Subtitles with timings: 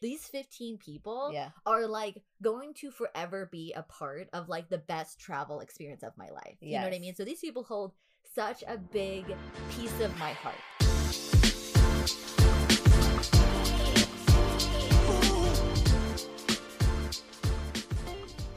[0.00, 1.50] these 15 people Yeah.
[1.66, 6.16] are like going to forever be a part of like the best travel experience of
[6.16, 6.56] my life.
[6.60, 7.14] You know what I mean?
[7.14, 7.92] So these people hold
[8.34, 9.24] such a big
[9.70, 10.54] piece of my heart.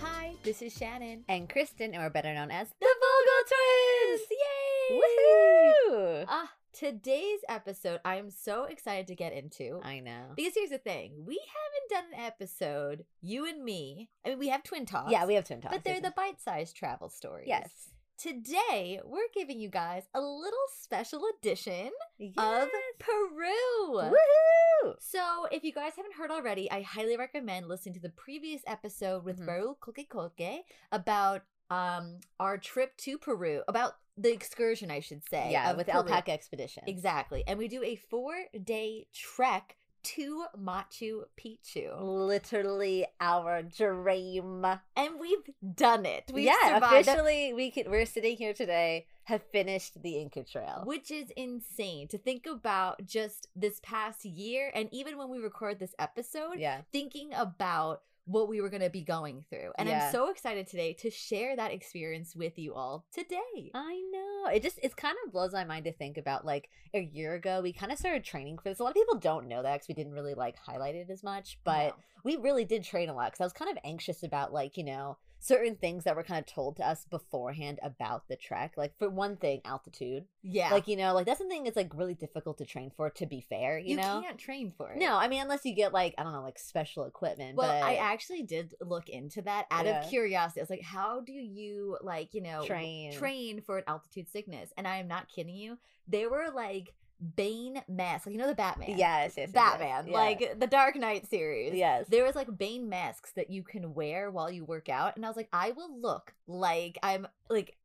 [0.01, 1.23] Hi, this is Shannon.
[1.27, 4.21] And Kristen, and we're better known as The Vogel Twins!
[4.31, 5.01] Yay!
[5.01, 6.25] Woohoo!
[6.27, 9.79] Ah, today's episode I am so excited to get into.
[9.83, 10.33] I know.
[10.35, 14.09] Because here's the thing, we haven't done an episode, you and me.
[14.25, 15.11] I mean, we have twin talks.
[15.11, 15.75] Yeah, we have twin talks.
[15.75, 17.47] but they're the bite-sized travel stories.
[17.47, 17.69] yes.
[18.17, 21.89] Today, we're giving you guys a little special edition
[22.19, 22.33] yes.
[22.37, 24.11] of Peru.
[24.11, 24.93] Woohoo!
[24.99, 29.23] So, if you guys haven't heard already, I highly recommend listening to the previous episode
[29.25, 29.47] with Mhm.
[29.47, 35.49] Raul Coque about um our trip to Peru, about the excursion, I should say.
[35.51, 35.99] Yeah, with Peru.
[35.99, 36.83] Alpaca Expedition.
[36.85, 37.43] Exactly.
[37.47, 41.95] And we do a four day trek to Machu Picchu.
[41.99, 44.65] Literally our dream.
[44.95, 46.31] And we've done it.
[46.33, 47.87] We've yeah, survived officially, we could.
[47.87, 50.83] We're sitting here today, have finished the Inca Trail.
[50.85, 54.71] Which is insane to think about just this past year.
[54.73, 58.89] And even when we record this episode, yeah, thinking about what we were going to
[58.89, 59.71] be going through.
[59.77, 60.05] And Yeah.
[60.07, 63.71] I'm so excited today to share that experience with you all today.
[63.73, 64.51] I know.
[64.51, 67.61] It just it kind of blows my mind to think about like a year ago
[67.61, 68.79] we kind of started training for this.
[68.79, 71.23] A lot of people don't know that because we didn't really like highlight it as
[71.23, 71.93] much, but No.
[72.23, 74.83] we really did train a lot because I was kind of anxious about like you
[74.83, 78.73] know certain things that were kind of told to us beforehand about the trek.
[78.77, 80.25] Like for one thing, altitude.
[80.43, 80.69] yeah.
[80.71, 83.09] Like you know, like that's something that's like really difficult to train for.
[83.09, 84.21] To be fair, you, you know.
[84.23, 84.97] can't train for it.
[84.99, 87.57] No, I mean unless you get like I don't know, like special equipment.
[87.57, 90.03] Well, but I actually did look into that out Yeah.
[90.03, 90.61] of curiosity.
[90.61, 93.11] I was like, how do you like, you know, Train.
[93.11, 94.71] train for an altitude sickness?
[94.77, 95.79] And I am not kidding you.
[96.07, 96.93] They were like
[97.35, 98.25] Bane masks.
[98.25, 98.89] Like, you know the Batman.
[98.89, 100.07] yes, yes, yes, yes, Batman.
[100.07, 100.13] yeah.
[100.13, 101.73] Like the Dark Knight series.
[101.73, 105.15] yes, There was like Bane masks that you can wear while you work out.
[105.15, 107.77] And I was like, I will look like I'm like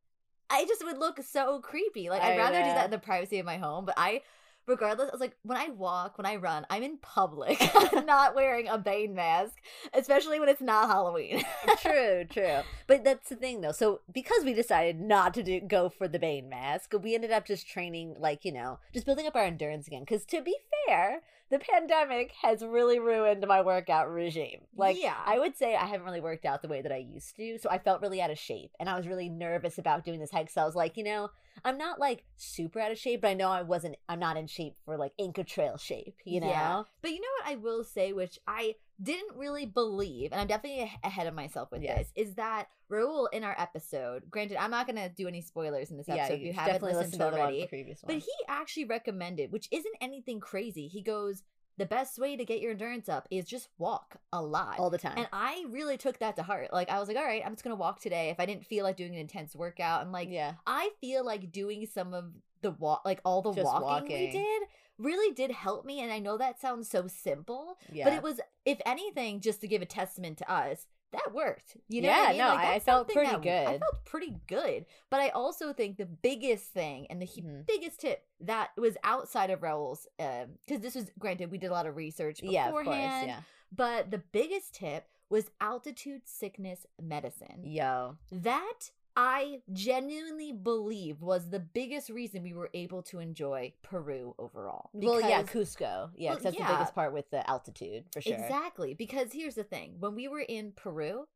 [0.48, 2.08] I just would look so creepy.
[2.08, 3.84] Like I'd rather do that in the privacy of my home.
[3.84, 4.22] But I
[4.66, 7.58] regardless, I was like, when I walk, when I run, I'm in public.
[7.74, 9.54] I'm not wearing a Bane mask,
[9.94, 11.44] especially when it's not Halloween.
[11.80, 12.60] true, true.
[12.86, 13.72] But that's the thing though.
[13.72, 17.46] So because we decided not to do go for the Bane mask, we ended up
[17.46, 20.04] just training like, you know, just building up our endurance again.
[20.06, 20.56] Cause to be
[20.86, 24.62] fair, the pandemic has really ruined my workout regime.
[24.76, 25.16] Like Yeah.
[25.24, 27.58] I would say I haven't really worked out the way that I used to.
[27.58, 28.72] So I felt really out of shape.
[28.80, 30.50] And I was really nervous about doing this hike.
[30.50, 31.30] So I was like, you know,
[31.64, 34.46] I'm not like super out of shape, but I know I wasn't I'm not in
[34.46, 36.48] shape for like Inca Trail shape, you know?
[36.48, 36.82] Yeah.
[37.02, 40.90] But you know what I will say, which I didn't really believe, and I'm definitely
[41.04, 41.98] ahead of myself with Yes.
[42.14, 45.90] this, is that Raul in our episode, granted, I'm not going to do any spoilers
[45.90, 47.94] in this episode if you, haven't listened listen to it the one- already.
[48.06, 50.88] But he actually recommended, which isn't anything crazy.
[50.88, 51.42] He goes,
[51.78, 54.78] the best way to get your endurance up is just walk a lot.
[54.78, 55.14] all the time.
[55.16, 56.72] and I really took that to heart.
[56.72, 58.30] Like, I was like, all right, I'm just to walk today.
[58.30, 60.54] If I didn't feel like doing an intense workout, I'm like, yeah.
[60.66, 62.32] I feel like doing some of
[62.62, 64.62] the walk, like all the Just walking, we did,
[64.98, 66.00] really did help me.
[66.00, 68.04] And I know that sounds so simple, Yeah.
[68.04, 70.86] but it was, if anything, just to give a testament to us,
[71.24, 71.76] that worked.
[71.88, 72.38] You know, Yeah, what I mean?
[72.38, 74.86] no, Like, I- felt pretty that- I felt pretty good.
[75.10, 77.66] But I also think the biggest thing and the he- Mhm.
[77.66, 81.86] biggest tip that was outside of Raul's, because this was granted, we did a lot
[81.86, 83.26] of research beforehand, yeah, of course.
[83.26, 83.40] Yeah.
[83.72, 87.62] But the biggest tip was altitude sickness medicine.
[87.64, 88.16] Yo.
[88.30, 94.90] That I genuinely believe was the biggest reason we were able to enjoy Peru overall.
[94.92, 96.10] well, yeah, Cusco.
[96.14, 96.66] Yeah, Well, that's yeah.
[96.68, 98.34] the biggest part with the altitude for sure.
[98.34, 98.92] Exactly.
[98.94, 101.26] Because here's the thing when we were in Peru,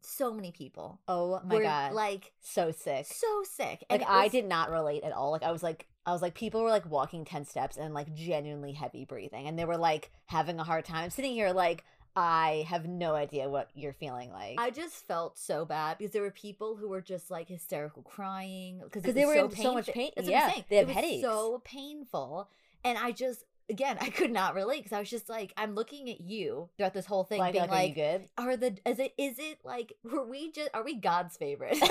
[0.00, 3.06] so many people Oh my were god, like so sick.
[3.06, 3.84] so sick.
[3.90, 5.30] like it I did not relate at all.
[5.30, 8.12] Like I was like I was like people were like walking 10 steps and like
[8.14, 11.84] genuinely heavy breathing and they were like having a hard time sitting here like
[12.16, 14.56] I have no idea what you're feeling like.
[14.58, 18.80] I just felt so bad because there were people who were just like hysterical crying
[18.84, 20.10] because they were so in so much pain.
[20.14, 20.64] That's what Yeah, I'm saying.
[20.68, 21.22] they have it was headaches.
[21.22, 22.48] So painful,
[22.84, 26.10] and I just again I could not relate because I was just like I'm looking
[26.10, 28.28] at you throughout this whole thing, like, being like, are good?
[28.38, 31.78] are the is it is it like were we just are we God's favorite?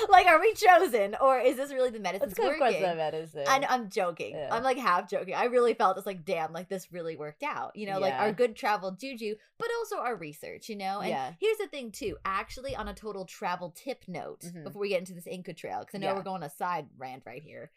[0.08, 2.58] like are we chosen or is this really the medicine working?
[2.58, 3.44] question the medicine.
[3.46, 4.34] I know, I'm joking.
[4.34, 4.48] Yeah.
[4.50, 5.34] I'm like half joking.
[5.34, 7.76] I really felt it's like, damn, like this really worked out.
[7.76, 11.00] You know, like our good travel juju, but also our research, you know?
[11.00, 11.32] And Yeah.
[11.40, 12.16] here's the thing, too.
[12.24, 14.64] Actually, on a total travel tip note, Mhm.
[14.64, 16.14] before we get into this Inca Trail, because I know Yeah.
[16.14, 17.70] we're going a side rant right here,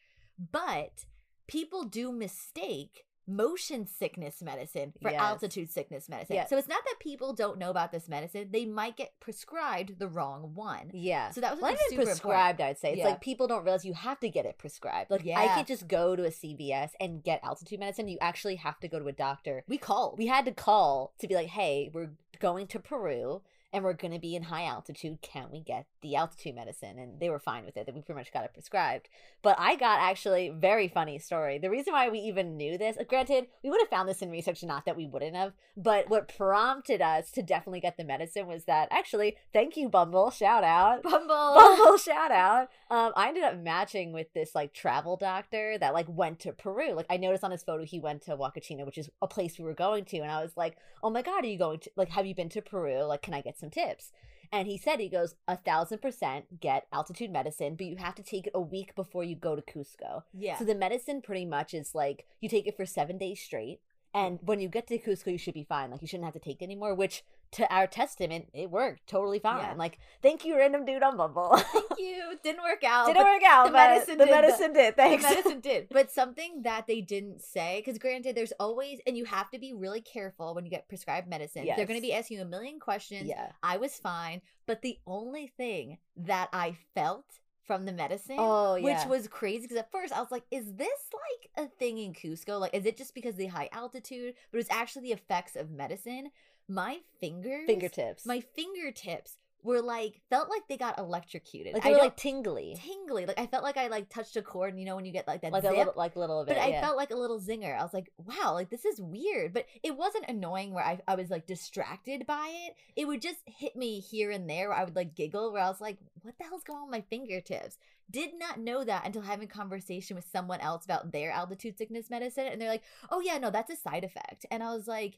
[0.51, 1.06] but
[1.48, 5.19] people do mistake motion sickness medicine for Yes.
[5.21, 6.38] altitude sickness medicine.
[6.38, 6.47] Yeah.
[6.47, 10.07] So it's not that people don't know about this medicine; they might get prescribed the
[10.07, 10.91] wrong one.
[10.94, 11.31] Yeah.
[11.31, 12.91] So that was Well, like, super prescribed, I'd say.
[12.91, 13.09] It's Yeah.
[13.09, 15.12] like people don't realize you have to get it prescribed.
[15.12, 15.39] Like yeah.
[15.39, 18.07] I could just go to a CVS and get altitude medicine.
[18.07, 19.63] You actually have to go to a doctor.
[19.68, 20.18] We called.
[20.18, 23.41] We had to call to be like, hey, we're going to Peru
[23.77, 25.19] and we're going to be in high altitude.
[25.21, 26.97] Can we get the altitude medicine?
[26.97, 27.85] And they were fine with it.
[27.85, 29.07] That we pretty much got it prescribed.
[29.44, 31.59] But I got actually very funny story.
[31.59, 34.63] The reason why we even knew this, granted, we would have found this in research,
[34.63, 35.53] not that we wouldn't have.
[35.77, 40.31] But what prompted us to definitely get the medicine was that actually, thank you, Bumble,
[40.31, 41.03] shout out.
[41.03, 41.53] Bumble.
[41.56, 42.69] Bumble shout out.
[42.89, 46.94] Um, I ended up matching with this like travel doctor that like went to Peru.
[46.94, 49.65] Like I noticed on his photo he went to Huacachina, which is a place we
[49.65, 52.09] were going to, and I was like, "Oh my god, are you going to like?
[52.09, 53.03] Have you been to Peru?
[53.03, 54.12] Like, can I get some tips?"
[54.52, 58.24] And he said he goes a thousand percent get altitude medicine, but you have to
[58.24, 60.24] take it a week before you go to Cusco.
[60.34, 60.58] Yeah.
[60.58, 63.81] So the medicine pretty much is like you take it for seven days straight.
[64.14, 65.92] And when you get to Cusco, you should be fine.
[65.92, 66.96] Like you shouldn't have to take it anymore.
[66.96, 69.62] Which, to our testament, it worked totally fine.
[69.64, 69.74] Yeah.
[69.78, 71.56] Like, thank you, random dude on Bumble.
[71.58, 72.38] Thank you.
[72.44, 73.08] Didn't work out.
[73.08, 73.68] Didn't work out.
[73.68, 74.96] the medicine the did, medicine did.
[74.96, 75.24] Thanks.
[75.24, 75.88] The medicine did.
[75.92, 79.74] But something that they didn't say, because granted, there's always, and you have to be
[79.74, 81.66] really careful when you get prescribed medicine.
[81.66, 83.28] They're going to be asking you a million questions.
[83.28, 83.52] yeah.
[83.64, 84.42] I was fine.
[84.66, 87.26] But the only thing that I felt
[87.66, 88.84] from the medicine, Oh yeah.
[88.84, 92.14] which was crazy, because at first I was like, is this like a thing in
[92.14, 92.60] Cusco?
[92.62, 94.36] Like, is it just because of the high altitude?
[94.52, 96.30] But it's actually the effects of medicine.
[96.68, 98.25] My fingers, fingertips.
[98.25, 101.74] my fingertips were like, felt like they got electrocuted.
[101.74, 102.78] like they were like tingly.
[102.78, 103.25] tingly.
[103.25, 105.28] Like I felt like I like touched a cord, and you know when you get
[105.28, 105.74] like that Like zip.
[105.74, 106.56] a little, like little of it.
[106.56, 106.81] but I yeah.
[106.81, 107.78] felt like a little zinger.
[107.78, 109.54] I was like, wow, like this is weird.
[109.54, 112.75] But it wasn't annoying where I, I was like distracted by it.
[112.96, 115.70] It would just hit me here and there where I would like giggle, where I
[115.70, 117.78] was like, what the hell's going on with my fingertips?
[118.10, 122.46] Did not know that until having conversation with someone else about their altitude sickness medicine.
[122.48, 124.46] And they're like, oh yeah, no, that's a side effect.
[124.52, 125.18] And I was like,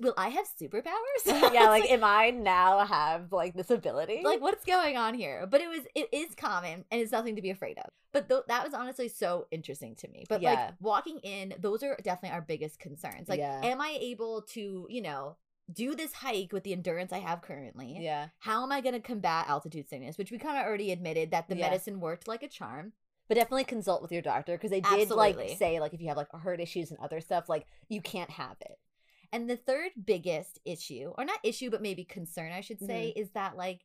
[0.00, 0.92] will I have superpowers?
[1.54, 4.20] yeah, like am I now have like this ability?
[4.24, 7.42] like what's going on here but it was it is common and it's nothing to
[7.42, 10.50] be afraid of but th- that was honestly so interesting to me but Yeah.
[10.52, 13.60] like walking in those are definitely our biggest concerns like Yeah.
[13.62, 15.36] am i able to you know
[15.72, 18.28] do this hike with the endurance i have currently yeah.
[18.38, 21.48] how am i going to combat altitude sickness which we kind of already admitted that
[21.48, 21.66] the Yeah.
[21.70, 22.92] medicine worked like a charm
[23.28, 26.16] But definitely consult with your doctor because they did like say like if you have
[26.16, 28.78] like heart issues and other stuff, like you can't have it.
[29.32, 33.20] And the third biggest issue or not issue but maybe concern i should say Mm-hmm.
[33.20, 33.80] is that like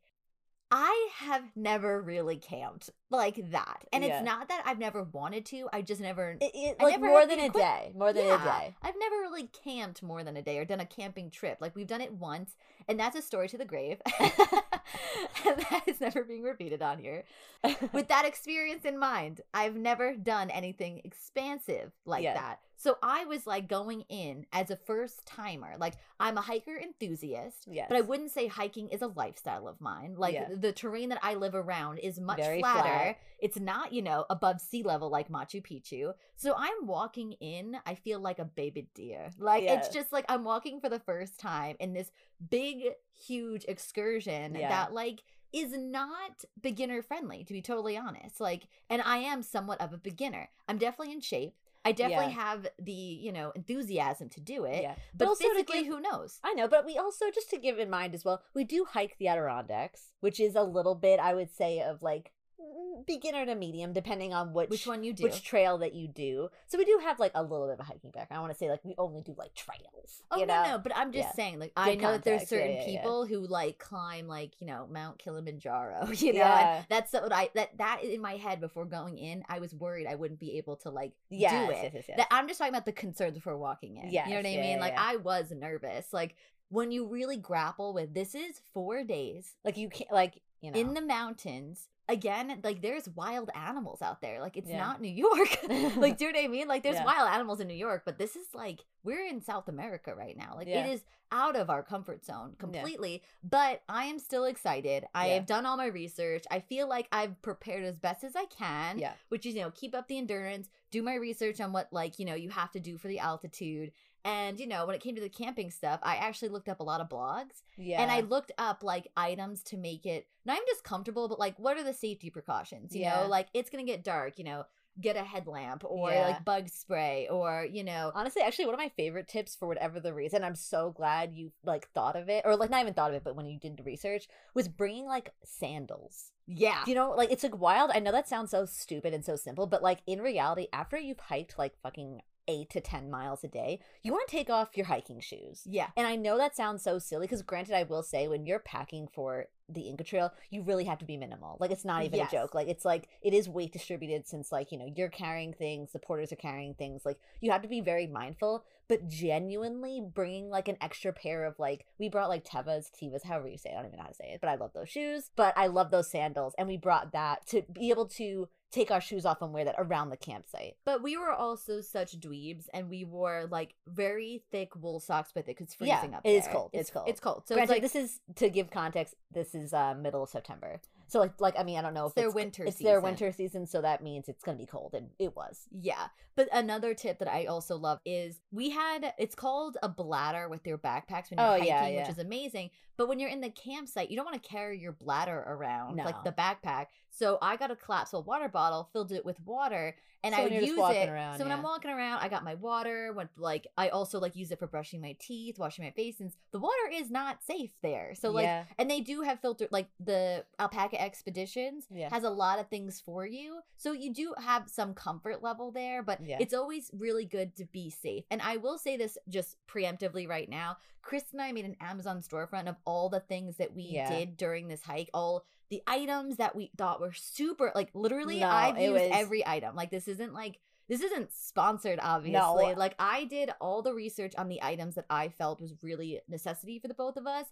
[0.71, 3.83] I have never really camped like that.
[3.93, 4.17] And Yeah.
[4.17, 5.67] it's not that I've never wanted to.
[5.71, 8.37] I just never It, it I like never more than a day, more than a
[8.37, 8.75] day.
[8.81, 11.57] I've never really camped more than a day or done a camping trip.
[11.59, 12.55] Like we've done it once,
[12.87, 14.01] and that's a story to the grave.
[14.19, 17.23] and that is never being repeated on here.
[17.93, 22.33] With that experience in mind, I've never done anything expansive like Yeah.
[22.33, 22.59] that.
[22.77, 25.75] So I was like going in as a first timer.
[25.77, 29.79] Like I'm a hiker enthusiast, yes, but I wouldn't say hiking is a lifestyle of
[29.79, 30.15] mine.
[30.17, 30.47] Like Yeah.
[30.51, 32.81] the terrain that I live around is much Very flatter.
[32.89, 33.00] flat.
[33.39, 36.13] It's not, you know, above sea level like Machu Picchu.
[36.35, 39.29] So I'm walking in, I feel like a baby deer.
[39.39, 42.11] Like it's just like I'm walking for the first time in this
[42.49, 42.83] big,
[43.13, 44.69] huge excursion Yeah.
[44.69, 48.39] that like is not beginner friendly, to be totally honest.
[48.39, 50.49] Like, and I am somewhat of a beginner.
[50.69, 51.55] I'm definitely in shape.
[51.83, 52.43] I definitely Yeah.
[52.43, 54.83] have the, you know, enthusiasm to do it.
[54.83, 54.95] yeah.
[55.15, 56.39] But, also physically, give- who knows?
[56.43, 59.17] I know, but we also just to give in mind as well, we do hike
[59.17, 62.31] the Adirondacks, which is a little bit, I would say, of like
[62.61, 65.23] Mm, beginner to medium, depending on which Which one you do?
[65.23, 66.49] which trail that you do.
[66.67, 68.37] So we do have like a little bit of a hiking background.
[68.39, 70.21] I want to say like we only do like trails.
[70.29, 70.69] Oh you no, know?
[70.71, 71.33] no, but I'm just Yeah.
[71.33, 73.01] saying, like I Give know that there's certain yeah, yeah.
[73.01, 77.77] people who like climb like you know Mount Kilimanjaro, you know, that's what I that
[77.77, 80.89] that in my head before going in, I was worried I wouldn't be able to
[80.89, 81.91] like Yes, do it.
[81.95, 84.11] yes, yes, I'm just talking about the concerns before walking in.
[84.11, 84.79] Yeah, you know what I mean?
[84.79, 84.93] like.
[84.97, 86.13] I was nervous.
[86.13, 86.35] Like
[86.69, 90.79] when you really grapple with this is four days like you can't like you know
[90.79, 91.87] in the mountains.
[92.11, 94.39] Again, like there's wild animals out there.
[94.41, 94.79] Like it's Yeah.
[94.79, 95.59] not New York.
[95.95, 96.67] like, do you know what I mean?
[96.67, 97.05] Like there's Yeah.
[97.05, 100.53] wild animals in New York, but this is like we're in South America right now.
[100.55, 100.85] Like Yeah.
[100.85, 103.23] it is out of our comfort zone completely.
[103.41, 105.05] But I am still excited.
[105.15, 106.43] I have done all my research.
[106.51, 108.99] I feel like I've prepared as best as I can.
[108.99, 112.19] yeah Which is, you know, keep up the endurance, do my research on what like,
[112.19, 113.93] you know, you have to do for the altitude.
[114.23, 116.83] And, you know, when it came to the camping stuff, I actually looked up a
[116.83, 120.65] lot of blogs yeah and I looked up like items to make it not even
[120.67, 122.93] just comfortable, but like what are the safety precautions?
[122.95, 123.21] You Yeah.
[123.23, 124.65] know, like it's gonna get dark, you know,
[124.99, 126.27] get a headlamp or Yeah.
[126.27, 129.99] like bug spray or, you know, Honestly, actually, one of my favorite tips for whatever
[129.99, 133.09] the reason, I'm so glad you like thought of it, or like not even thought
[133.11, 136.31] of it, but when you did the research, was bringing like sandals.
[136.45, 136.83] yeah.
[136.85, 137.91] You know, like it's like wild.
[137.93, 141.19] I know that sounds so stupid and so simple, but like in reality, after you've
[141.19, 142.21] hiked like fucking
[142.51, 145.61] eight to 10 miles a day, you want to take off your hiking shoes.
[145.65, 145.87] Yeah.
[145.95, 149.07] And I know that sounds so silly because, granted, I will say when you're packing
[149.07, 151.55] for the Inca Trail, you really have to be minimal.
[151.59, 152.33] Like, it's not even Yes.
[152.33, 152.53] a joke.
[152.53, 155.99] Like, it's like it is weight distributed since, like, you know, you're carrying things, the
[155.99, 157.05] porters are carrying things.
[157.05, 161.57] Like, you have to be very mindful, but genuinely bringing like an extra pair of,
[161.57, 163.73] like, we brought like Tevas, Tivas, however you say it.
[163.73, 165.31] I don't even know how to say it, but I love those shoes.
[165.37, 166.53] But I love those sandals.
[166.57, 169.75] And we brought that to be able to take our shoes off and wear that
[169.77, 170.75] around the campsite.
[170.85, 175.47] But we were also such dweebs, and we wore like very thick wool socks with
[175.47, 177.09] it because Yeah, freezing up it is cold, it's cold.
[177.09, 177.43] It's cold.
[177.47, 179.15] So Granted, it's like this is to give context.
[179.31, 182.11] This is uh, middle of September, so like, like I mean, I don't know if
[182.11, 184.93] It's their it's, winter It's their winter season, so that means it's gonna be cold,
[184.93, 185.67] and it was.
[185.69, 186.07] Yeah.
[186.37, 190.65] But another tip that I also love is we had it's called a bladder with
[190.65, 192.69] your backpacks when you're Oh, hiking, yeah, which is amazing.
[192.95, 196.23] But when you're in the campsite, you don't want to carry your bladder around like
[196.23, 196.85] the backpack.
[197.11, 200.53] So I got a collapsible water bottle, filled it with water, and So I when
[200.53, 201.09] would use it.
[201.09, 203.11] around, so when I'm walking around, I got my water.
[203.13, 206.17] Went like I also like use it for brushing my teeth, washing my face.
[206.19, 209.67] Since the water is not safe there, so like yeah, and they do have filter
[209.71, 212.09] like the alpaca expeditions Yeah.
[212.11, 216.03] has a lot of things for you so you do have some comfort level there
[216.03, 216.37] but Yeah.
[216.39, 220.49] it's always really good to be safe and i will say this just preemptively right
[220.49, 224.09] now chris and i made an amazon storefront of all the things that we Yeah.
[224.09, 228.49] did during this hike all the items that we thought were super like literally No,
[228.49, 230.59] i've used was- every item like this isn't like
[230.89, 232.73] this isn't sponsored obviously No.
[232.77, 236.77] like i did all the research on the items that i felt was really necessity
[236.77, 237.45] for the both of us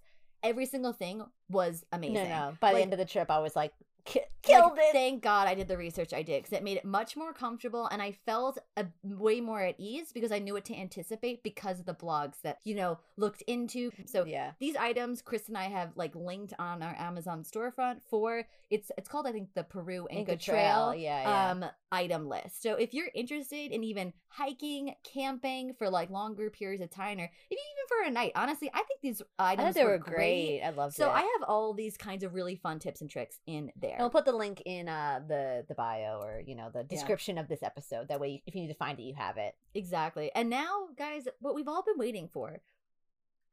[0.44, 2.58] every single thing was amazing no, no.
[2.60, 3.74] By the end of the trip, I was like,
[4.10, 4.92] ki- like, killed it.
[4.94, 7.88] Thank God I did the research I did because it made it much more comfortable
[7.88, 11.80] and I felt a, way more at ease because I knew what to anticipate because
[11.80, 13.92] of the blogs that, you know, looked into.
[14.06, 18.46] So yeah, these items Chris and I have like linked on our Amazon storefront for
[18.70, 21.52] it's it's called I think the Peru Inca, Trail, Yeah, yeah.
[21.52, 22.62] um item list.
[22.62, 27.24] So if you're interested in even hiking, camping for like longer periods of time or
[27.50, 30.62] even for a night, honestly, I think these items thought they were were great.
[30.62, 31.14] I love So it.
[31.14, 33.98] I have all these kinds of really fun tips and tricks in there.
[34.00, 37.38] And we'll put the link in uh, the the bio or you know the description
[37.38, 38.08] of this episode.
[38.08, 39.56] That way, if you need to find it, you have it.
[39.76, 40.32] Exactly.
[40.34, 42.62] And now, guys, what we've all been waiting for.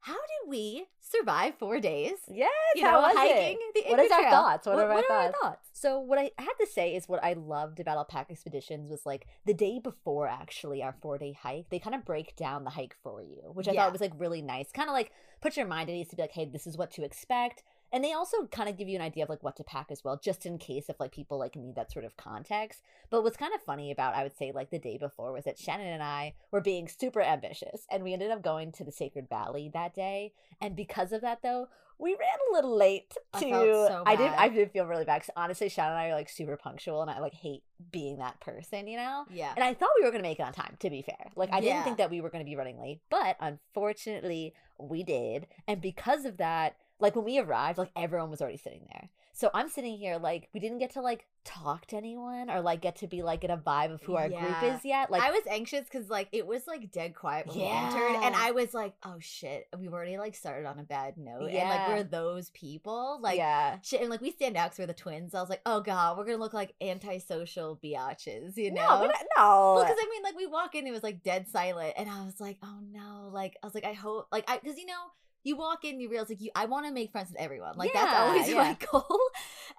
[0.01, 2.13] How did we survive four days?
[2.31, 3.83] Yes, You how know, was hiking it?
[3.85, 4.31] the What is our Trail.
[4.31, 4.67] thoughts?
[4.67, 5.37] What, What- are our what are our thoughts?
[5.41, 5.69] thoughts?
[5.73, 9.27] So what I had to say is what I loved about Alpaca Expeditions was like
[9.45, 12.95] the day before actually our four day hike, they kind of break down the hike
[13.03, 13.83] for you, which I Yeah.
[13.83, 14.71] thought was like really nice.
[14.71, 15.11] Kind of like
[15.41, 17.63] put your mind at ease to be like, hey, this is what to expect.
[17.91, 20.03] And they also kind of give you an idea of like what to pack as
[20.03, 22.81] well, just in case if like people like need that sort of context.
[23.09, 25.57] But what's kind of funny about I would say like the day before was that
[25.57, 29.29] Shannon and I were being super ambitious and we ended up going to the Sacred
[29.29, 30.33] Valley that day.
[30.59, 31.67] And because of that though,
[31.99, 34.31] we ran a little late to I so I did.
[34.31, 37.09] I did feel really bad 'cause honestly Shannon and I are like super punctual and
[37.09, 39.25] I like hate being that person, you know?
[39.31, 39.53] Yeah.
[39.55, 41.31] And I thought we were gonna make it on time, to be fair.
[41.35, 45.47] Like I didn't think that we were gonna be running late, but unfortunately we did.
[45.67, 49.09] And because of that, like when we arrived, like everyone was already sitting there.
[49.37, 52.81] So I'm sitting here like we didn't get to like talk to anyone or like
[52.81, 55.11] get to be like in a vibe of who our group is yet.
[55.11, 58.35] Like I was anxious because like it was like dead quiet when we entered, and
[58.35, 61.59] I was like, "Oh shit, we've already like started on a bad note." yeah.
[61.59, 63.77] And like we're those people, like yeah.
[63.83, 65.35] shit, and like we stand out because we're the twins.
[65.35, 69.01] I was like, "Oh god, we're gonna look like antisocial biatches," you know?
[69.01, 69.73] No, not- no.
[69.75, 72.25] Well, because I mean, like we walk in, it was like dead silent, and I
[72.25, 75.11] was like, "Oh no!" Like I was like, "I hope," like I, because you know,
[75.47, 77.77] you walk in, you realize like you, I want to make friends with everyone.
[77.77, 79.19] Like that's Yeah, always my goal,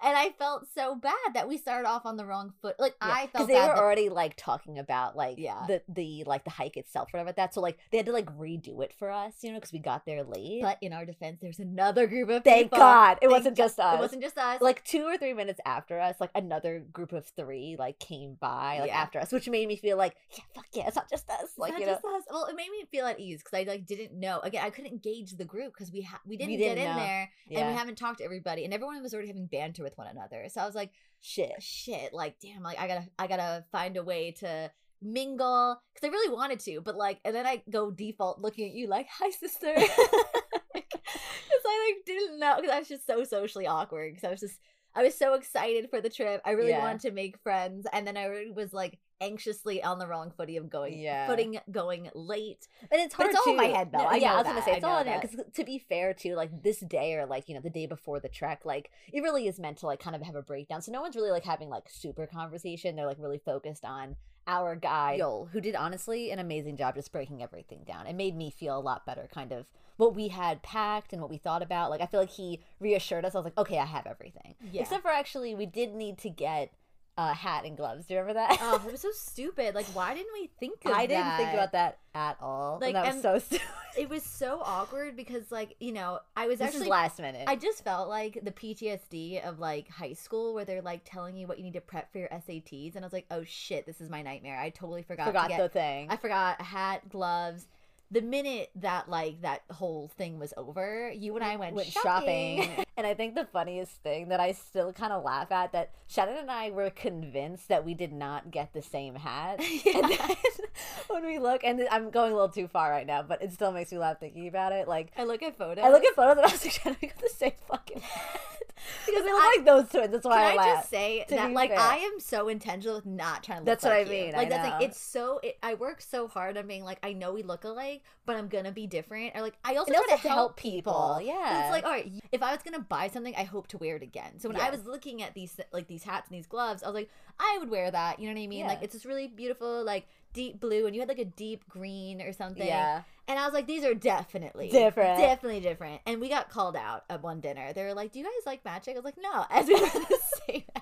[0.03, 2.75] and I felt so bad that we started off on the wrong foot.
[2.79, 5.65] Like I felt they bad were that- already like talking about like Yeah.
[5.67, 7.53] the the like the hike itself, or whatever that.
[7.53, 10.05] So like they had to like redo it for us, you know, because we got
[10.05, 10.61] there late.
[10.61, 12.79] But in our defense, there's another group of Thank people.
[12.79, 13.95] God it Thank wasn't God- just us.
[13.95, 14.61] It wasn't just us.
[14.61, 18.79] like two or three minutes after us, like another group of three like came by
[18.79, 18.97] like Yeah.
[19.01, 21.41] after us, which made me feel like yeah, fuck yeah, it's not just us.
[21.43, 22.23] It's Like not you know, just us.
[22.31, 24.39] Well, it made me feel at ease because I like didn't know.
[24.39, 26.99] Again, I couldn't gauge the group because we ha- we didn't, didn't get in know.
[27.03, 30.07] there and we haven't talked to everybody, and everyone was already having banter with one
[30.07, 30.45] another.
[30.49, 31.51] So I was like, shit.
[31.61, 36.11] shit, like damn, like I gotta I gotta find a way to mingle because I
[36.11, 39.29] really wanted to, but like, and then I go default looking at you like, hi
[39.29, 39.73] sister,
[40.73, 44.39] because I like didn't know because I was just so socially awkward because I was
[44.39, 44.59] just.
[44.95, 46.41] I was so excited for the trip.
[46.43, 46.79] I really Yeah.
[46.79, 50.69] wanted to make friends, and then I was like anxiously on the wrong footing of
[50.69, 51.27] going, Yeah.
[51.27, 52.67] footing going late.
[52.91, 53.99] And it's But hard it's all in my head, though.
[53.99, 54.65] No, I yeah, I was gonna that.
[54.65, 57.49] say I it's all in because to be fair too, like this day or like
[57.49, 60.15] you know the day before the trek, like it really is meant to like kind
[60.15, 60.81] of have a breakdown.
[60.81, 62.95] So no one's really like having like super conversation.
[62.95, 64.15] They're like really focused on
[64.47, 68.07] our guide Yol, who did honestly an amazing job just breaking everything down.
[68.07, 71.29] It made me feel a lot better, kind of what we had packed and what
[71.29, 71.91] we thought about.
[71.91, 73.35] Like I feel like he reassured us.
[73.35, 74.55] I was like, okay, I have everything.
[74.71, 74.81] Yeah.
[74.81, 76.71] Except for actually, we did need to get
[77.19, 78.05] uh, hat and gloves.
[78.05, 78.57] Do you remember that?
[78.61, 79.75] Oh, it was so stupid.
[79.75, 82.79] Like, why didn't we think of I didn't think about that at all.
[82.79, 83.67] Like, Like, that was so stupid.
[83.97, 87.43] It was so awkward because, like, you know, I was this actually is last minute.
[87.45, 91.45] I just felt like the PTSD of like high school where they're like telling you
[91.45, 93.99] what you need to prep for your SATs, and I was like, oh shit, this
[93.99, 94.57] is my nightmare.
[94.57, 95.27] I totally forgot.
[95.27, 96.07] forgot to get, the thing.
[96.09, 97.67] I forgot hat, gloves.
[98.11, 102.63] The minute that like that whole thing was over, you and I went, went shopping.
[102.63, 102.85] shopping.
[102.97, 106.37] and I think the funniest thing that I still kind of laugh at that Shannon
[106.37, 109.59] and I were convinced that we did not get the same hat.
[109.59, 109.93] Yeah.
[109.99, 110.35] And then
[111.07, 113.71] when we look, and I'm going a little too far right now, but it still
[113.71, 114.87] makes me laugh thinking about it.
[114.87, 115.83] Like, I look at photos.
[115.83, 118.68] I look at photos and I was like, Shannon, we got the same fucking hat.
[119.05, 120.11] Because they look I- like those twins.
[120.11, 120.77] That's why Can I, I laugh.
[120.79, 121.79] just say that, like, fair.
[121.79, 124.23] I am so intentional with not trying to look That's what like I you.
[124.25, 126.99] mean, Like, I that's like, it's so, it, I work so hard on being like,
[127.03, 129.35] I know we look alike, but I'm gonna be different.
[129.35, 131.13] Or like, I also try to help people.
[131.17, 131.63] But Yeah.
[131.65, 134.03] It's like, all right, if I was gonna buy something, I hope to wear it
[134.03, 134.39] again.
[134.39, 136.95] So when I was looking at these like these hats and these gloves, I was
[136.95, 137.09] like,
[137.39, 138.19] I would wear that.
[138.19, 138.67] You know what I mean?
[138.67, 142.21] Like it's this really beautiful, like deep blue, and you had like a deep green
[142.21, 142.65] or something.
[142.65, 143.03] yeah.
[143.27, 145.19] And I was like, these are definitely Different.
[145.19, 146.01] definitely different.
[146.07, 147.73] And we got called out at one dinner.
[147.73, 149.81] They were like, "Do you guys like matching?" I was like, "No," as we were
[149.81, 150.63] the same.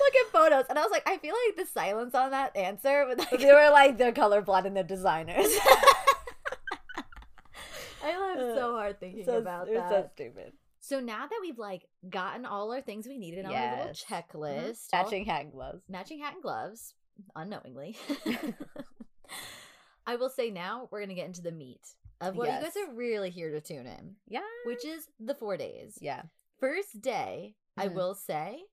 [0.00, 3.06] Look at photos, and I was like, I feel like the silence on that answer.
[3.06, 5.46] With like, they were like, they're colorblind and they're designers.
[8.04, 9.88] I laughed so hard thinking so, about that.
[9.90, 10.52] so stupid.
[10.80, 14.04] So now that we've like gotten all our things we needed on our little Yes.
[14.08, 15.82] checklist, all- Matching hat and gloves.
[15.88, 16.94] matching hat and gloves,
[17.36, 17.96] unknowingly.
[20.06, 21.80] I will say now we're gonna get into the meat
[22.20, 24.40] of what you guys are really here to tune in, Yeah.
[24.66, 25.98] which is the four days.
[26.00, 26.22] Yeah.
[26.58, 27.94] First day, I Mhm.
[27.94, 28.64] will say,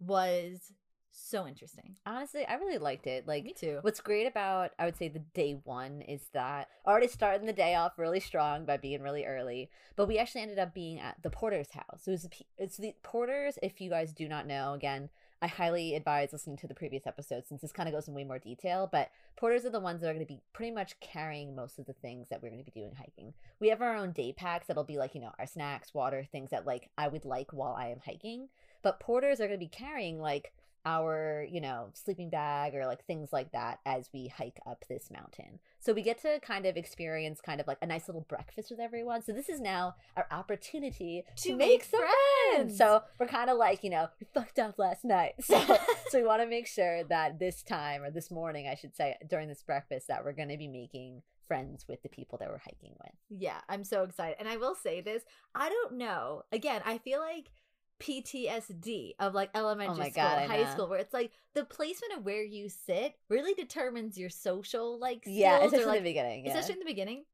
[0.00, 0.72] was
[1.10, 1.96] so interesting.
[2.04, 3.26] Honestly, I really liked it.
[3.26, 3.78] Like Me too.
[3.82, 7.74] What's great about I would say the day one is that already starting the day
[7.74, 11.30] off really strong by being really early, but we actually ended up being at the
[11.30, 12.06] porter's house.
[12.06, 13.58] It was it's the porters.
[13.62, 15.08] If you guys do not know, again,
[15.46, 18.24] I highly advise listening to the previous episode since this kind of goes in way
[18.24, 18.88] more detail.
[18.90, 21.86] But porters are the ones that are going to be pretty much carrying most of
[21.86, 23.32] the things that we're going to be doing hiking.
[23.60, 26.50] We have our own day packs that'll be like you know our snacks, water, things
[26.50, 28.48] that like I would like while I am hiking.
[28.82, 30.52] But porters are going to be carrying like
[30.84, 35.12] our, you know, sleeping bag or like things like that as we hike up this
[35.12, 35.60] mountain.
[35.86, 38.80] So we get to kind of experience kind of like a nice little breakfast with
[38.80, 39.22] everyone.
[39.22, 42.12] So this is now our opportunity to, To make, make some friends.
[42.56, 42.76] friends.
[42.76, 45.34] So we're kind of like, you know, we fucked up last night.
[45.44, 45.60] So
[46.08, 49.14] so we want to make sure that this time or this morning, I should say,
[49.30, 52.58] during this breakfast that we're going to be making friends with the people that we're
[52.58, 53.12] hiking with.
[53.30, 54.38] Yeah, I'm so excited.
[54.40, 55.22] And I will say this
[55.54, 56.42] I don't know.
[56.50, 57.52] Again, I feel like
[57.98, 62.14] PTSD of like oh elementary Oh school, God, high school, where it's like the placement
[62.16, 66.04] of where you sit really determines your social like skills Yeah, or, especially like, in
[66.04, 66.44] the beginning.
[66.44, 66.50] Yeah.
[66.52, 67.24] especially in the beginning.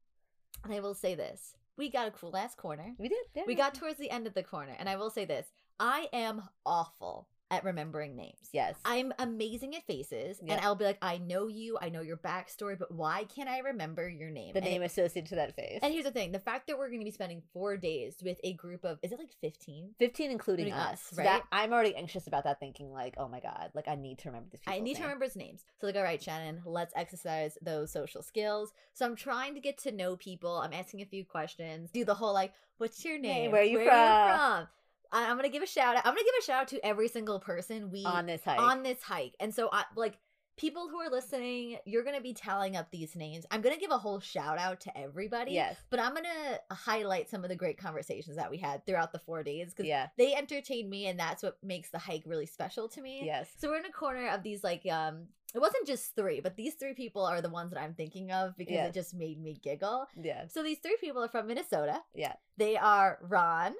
[0.63, 2.93] And I will say this: we got a cool ass corner.
[2.97, 3.25] we did.
[3.35, 3.43] Yeah.
[3.45, 5.47] We got towards the end of the corner, and I will say this:
[5.79, 8.49] I am awful at remembering names.
[8.51, 8.75] Yes.
[8.85, 10.53] I'm amazing at faces, Yeah.
[10.53, 13.59] and I'll be like, I know you, I know your backstory, but why can't I
[13.59, 14.53] remember your name?
[14.53, 15.79] the And it- name associated to that face.
[15.81, 18.39] and here's the thing: the fact that we're going to be spending four days with
[18.43, 19.93] a group of is it like fifteen?
[19.99, 21.43] 15 including Including us, us, So that- right?
[21.51, 24.49] I'm already anxious about that thinking like, oh my god, like I need to remember
[24.51, 25.63] this I need to remember his names.
[25.79, 28.71] So like, all right, Shannon, let's exercise those social skills.
[28.93, 30.57] So I'm trying to get to know people.
[30.57, 31.91] I'm asking a few questions.
[31.91, 33.51] Do the whole like, what's your name?
[33.51, 34.67] where you you from?" from?
[35.13, 36.05] I- I'm gonna give a shout out.
[36.05, 38.59] I'm gonna give a shout out to every single person we on this hike.
[38.59, 39.35] on this hike.
[39.39, 40.17] And so I like
[40.55, 43.43] people who are listening, you're gonna be tallying up these names.
[43.49, 45.53] I'm gonna give a whole shout out to everybody.
[45.53, 45.77] yes.
[45.89, 49.41] But I'm gonna highlight some of the great conversations that we had throughout the four
[49.43, 50.09] days because Yeah.
[50.17, 53.23] they entertained me and that's what makes the hike really special to me.
[53.25, 53.49] Yes.
[53.57, 56.73] So we're in a corner of these like um it wasn't just three, but these
[56.75, 58.85] three people are the ones that I'm thinking of because Yeah.
[58.87, 60.07] it just made me giggle.
[60.15, 60.47] Yeah.
[60.47, 62.01] So these three people are from Minnesota.
[62.15, 62.33] Yeah.
[62.57, 63.73] They are Ron,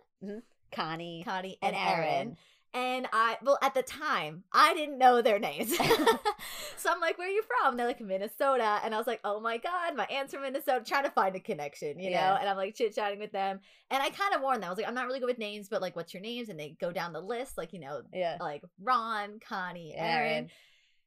[0.76, 2.10] Connie Connie, and and Aaron.
[2.10, 2.38] Aaron.
[2.76, 5.78] And I, well, at the time, I didn't know their names.
[6.78, 7.78] so I'm like, where are you from?
[7.78, 8.80] They're like, Minnesota.
[8.84, 11.40] And I was like, oh my God, my aunt's from Minnesota, trying to find a
[11.40, 12.36] connection, you know?
[12.40, 13.60] And I'm like chit chatting with them.
[13.92, 14.68] And I kind of warned them.
[14.68, 16.50] I was like, I'm not really good with names, but like, what's your names?
[16.50, 18.38] And they go down the list, like, you know, Yeah.
[18.40, 20.26] like Ron, Connie, Aaron.
[20.26, 20.50] Aaron.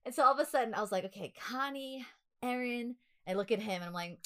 [0.05, 2.07] And so all of a sudden, I was like, okay, Connie,
[2.45, 2.95] Aaron.
[3.27, 4.21] I look at him and I'm like,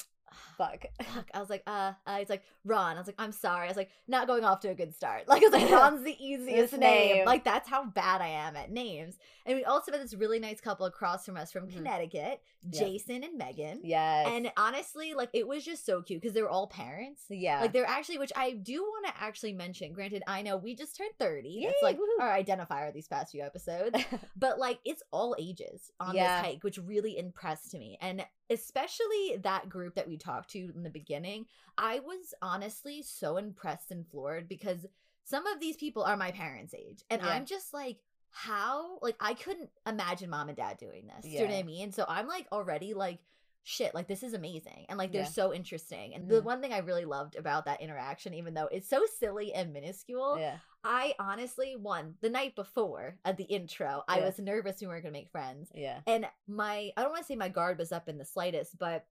[0.56, 0.84] Fuck.
[1.14, 1.28] fuck.
[1.34, 2.96] I was like, uh, uh, he's like, Ron.
[2.96, 3.64] I was like, I'm sorry.
[3.66, 5.24] I was like, not going off to a good start.
[5.28, 7.16] Like, I was like, Ron's the easiest name.
[7.16, 7.26] name.
[7.26, 9.16] Like, that's how bad I am at names.
[9.46, 11.74] And we also had this really nice couple across from us from Mhm.
[11.74, 12.40] Connecticut,
[12.70, 12.78] Yes.
[12.80, 13.80] Jason and Megan.
[13.82, 14.28] Yes.
[14.30, 17.22] And honestly, like, it was just so cute because they were all parents.
[17.30, 17.60] yeah.
[17.60, 19.92] Like they're actually, which I do want to actually mention.
[19.92, 21.62] Granted, I know we just turned thirty.
[21.64, 22.22] That's Yay, like woohoo.
[22.22, 23.96] our identifier these past few episodes
[24.36, 26.42] but like it's all ages on Yeah.
[26.42, 30.82] this hike which really impressed me and especially that group that we talked to in
[30.82, 31.46] the beginning
[31.78, 34.84] i was honestly so impressed and floored because
[35.24, 37.28] some of these people are my parents age and Yeah.
[37.30, 37.98] i'm just like
[38.32, 41.24] how like I couldn't imagine mom and dad doing this.
[41.26, 41.90] Do you know what I mean?
[41.90, 43.18] So I'm like already like
[43.64, 44.86] shit, like this is amazing.
[44.88, 45.28] And like they're Yeah.
[45.28, 46.14] so interesting.
[46.14, 46.44] And the Mhm.
[46.44, 50.36] one thing I really loved about that interaction, even though it's so silly and minuscule,
[50.38, 50.58] yeah.
[50.82, 55.12] I honestly one the night before at the intro, I was nervous we weren't gonna
[55.12, 55.70] make friends.
[55.74, 56.00] Yeah.
[56.06, 59.04] And my I don't want to say my guard was up in the slightest, but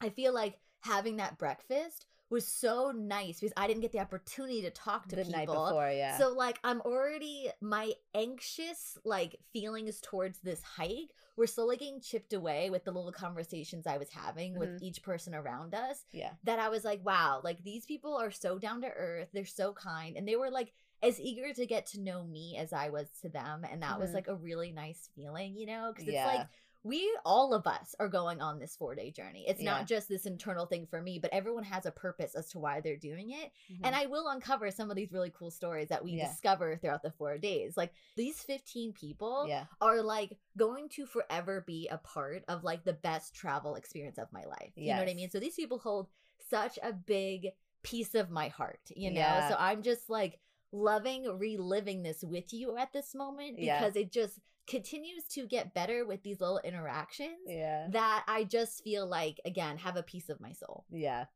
[0.00, 4.60] I feel like having that breakfast was so nice because I didn't get the opportunity
[4.62, 5.38] to talk to The people.
[5.38, 6.18] night before, yeah.
[6.18, 12.34] So like I'm already my anxious like feelings towards this hike were slowly getting chipped
[12.34, 14.82] away with the little conversations I was having with Mhm.
[14.82, 16.32] each person around us yeah.
[16.44, 19.72] that I was like, wow, like these people are so down to earth, they're so
[19.72, 23.08] kind, and they were like as eager to get to know me as I was
[23.22, 24.14] to them, and that was Mhm.
[24.14, 26.48] like a really nice feeling, you know, because it's like
[26.84, 29.44] we all of us are going on this four day journey.
[29.48, 29.72] It's Yeah.
[29.72, 32.80] not just this internal thing for me, but everyone has a purpose as to why
[32.80, 33.52] they're doing it.
[33.68, 33.80] Mhm.
[33.82, 36.28] And I will uncover some of these really cool stories that we Yeah.
[36.28, 37.76] discover throughout the four days.
[37.76, 39.66] Like these 15 people yeah.
[39.80, 44.32] are like going to forever be a part of like the best travel experience of
[44.32, 44.72] my life.
[44.76, 45.30] You know what I mean?
[45.30, 46.08] So these people hold
[46.48, 47.48] such a big
[47.82, 49.20] piece of my heart, you know?
[49.20, 49.48] Yeah.
[49.48, 50.40] So I'm just like
[50.72, 53.78] loving reliving this with you at this moment Yeah.
[53.80, 57.88] because it just continues to get better with these little interactions Yeah.
[57.90, 60.84] that I just feel like again have a piece of my soul.
[60.90, 61.26] Yeah.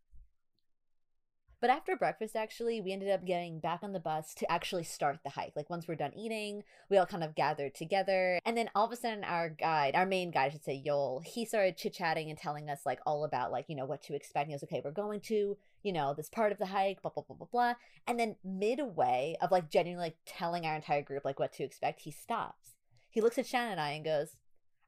[1.61, 5.21] But after breakfast, actually, we ended up getting back on the bus to actually start
[5.23, 5.53] the hike.
[5.55, 8.41] Like, once we're done eating, we all kind of gathered together.
[8.45, 11.25] And then all of a sudden, our guide, our main guide, I should say, Yol,
[11.25, 14.15] he started chit chatting and telling us, like, all about, like, you know, what to
[14.17, 14.49] expect.
[14.49, 17.23] He was, okay, we're going to, you know, this part of the hike, blah, blah,
[17.23, 17.75] blah, blah, blah.
[18.07, 22.01] And then midway of, like, genuinely like, telling our entire group, like, what to expect,
[22.01, 22.77] he stops.
[23.11, 24.37] He looks at Shannon and I and goes,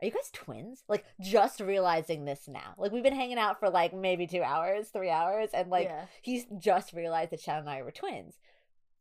[0.00, 0.82] are you guys twins?
[0.88, 2.74] Like, just realizing this now.
[2.76, 6.06] Like, we've been hanging out for like maybe two hours, three hours, and like, yeah.
[6.20, 8.34] he's just realized that Shannon and I were twins.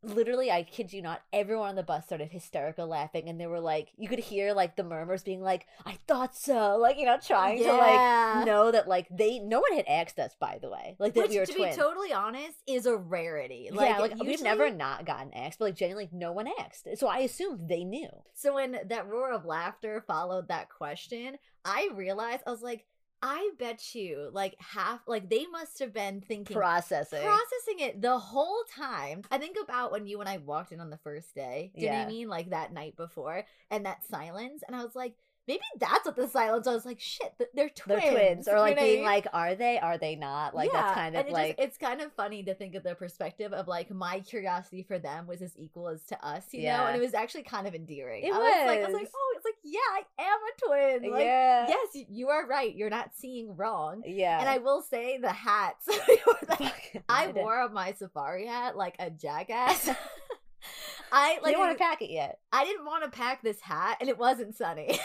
[0.04, 3.60] Literally, I kid you not, everyone on the bus started hysterical laughing, and they were
[3.60, 7.18] like, you could hear like the murmurs being like, I thought so, like, you know,
[7.24, 10.96] trying to like know that like they, no one had asked us, by the way,
[10.98, 11.76] like that Which, we were to twins.
[11.76, 13.70] be totally honest, is a rarity.
[13.72, 16.86] yeah, like we've never not gotten asked, but like genuinely, like, no one asked.
[16.96, 18.10] So I assumed they knew.
[18.34, 22.84] So when that roar of laughter followed that question, I realized I was like,
[23.26, 27.22] I bet you like half like they must have been thinking Processing.
[27.22, 29.22] processing it the whole time.
[29.30, 31.72] I think about when you and I walked in on the first day.
[31.74, 32.28] Do you know what I mean?
[32.28, 34.62] Like that night before and that silence.
[34.66, 35.14] And I was like,
[35.48, 36.66] maybe that's what the silence.
[36.66, 38.02] I was like, shit, th- they're twins.
[38.02, 39.04] They're twins, or like what I being mean?
[39.06, 39.78] like, are they?
[39.78, 40.54] Are they not?
[40.54, 42.94] Like that's kind of it like just, it's kind of funny to think of the
[42.94, 46.86] perspective of like my curiosity for them was as equal as to us, you know,
[46.86, 48.24] and it was actually kind of endearing.
[48.24, 50.66] It I was like, I was like, oh, yeah, I am a
[51.00, 51.10] twin.
[51.10, 52.74] Like, yeah, yes, you are right.
[52.74, 54.02] You're not seeing wrong.
[54.06, 54.38] yeah.
[54.40, 55.86] And I will say the hats.
[56.46, 59.88] Fucking I wore my safari hat like a jackass.
[61.12, 62.38] I you like don't want to pack it yet.
[62.52, 64.98] I didn't want to pack this hat and it wasn't sunny.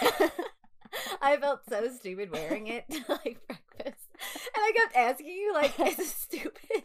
[1.21, 4.05] I felt so stupid wearing it to like breakfast.
[4.55, 6.83] And I kept asking you, like, is this stupid?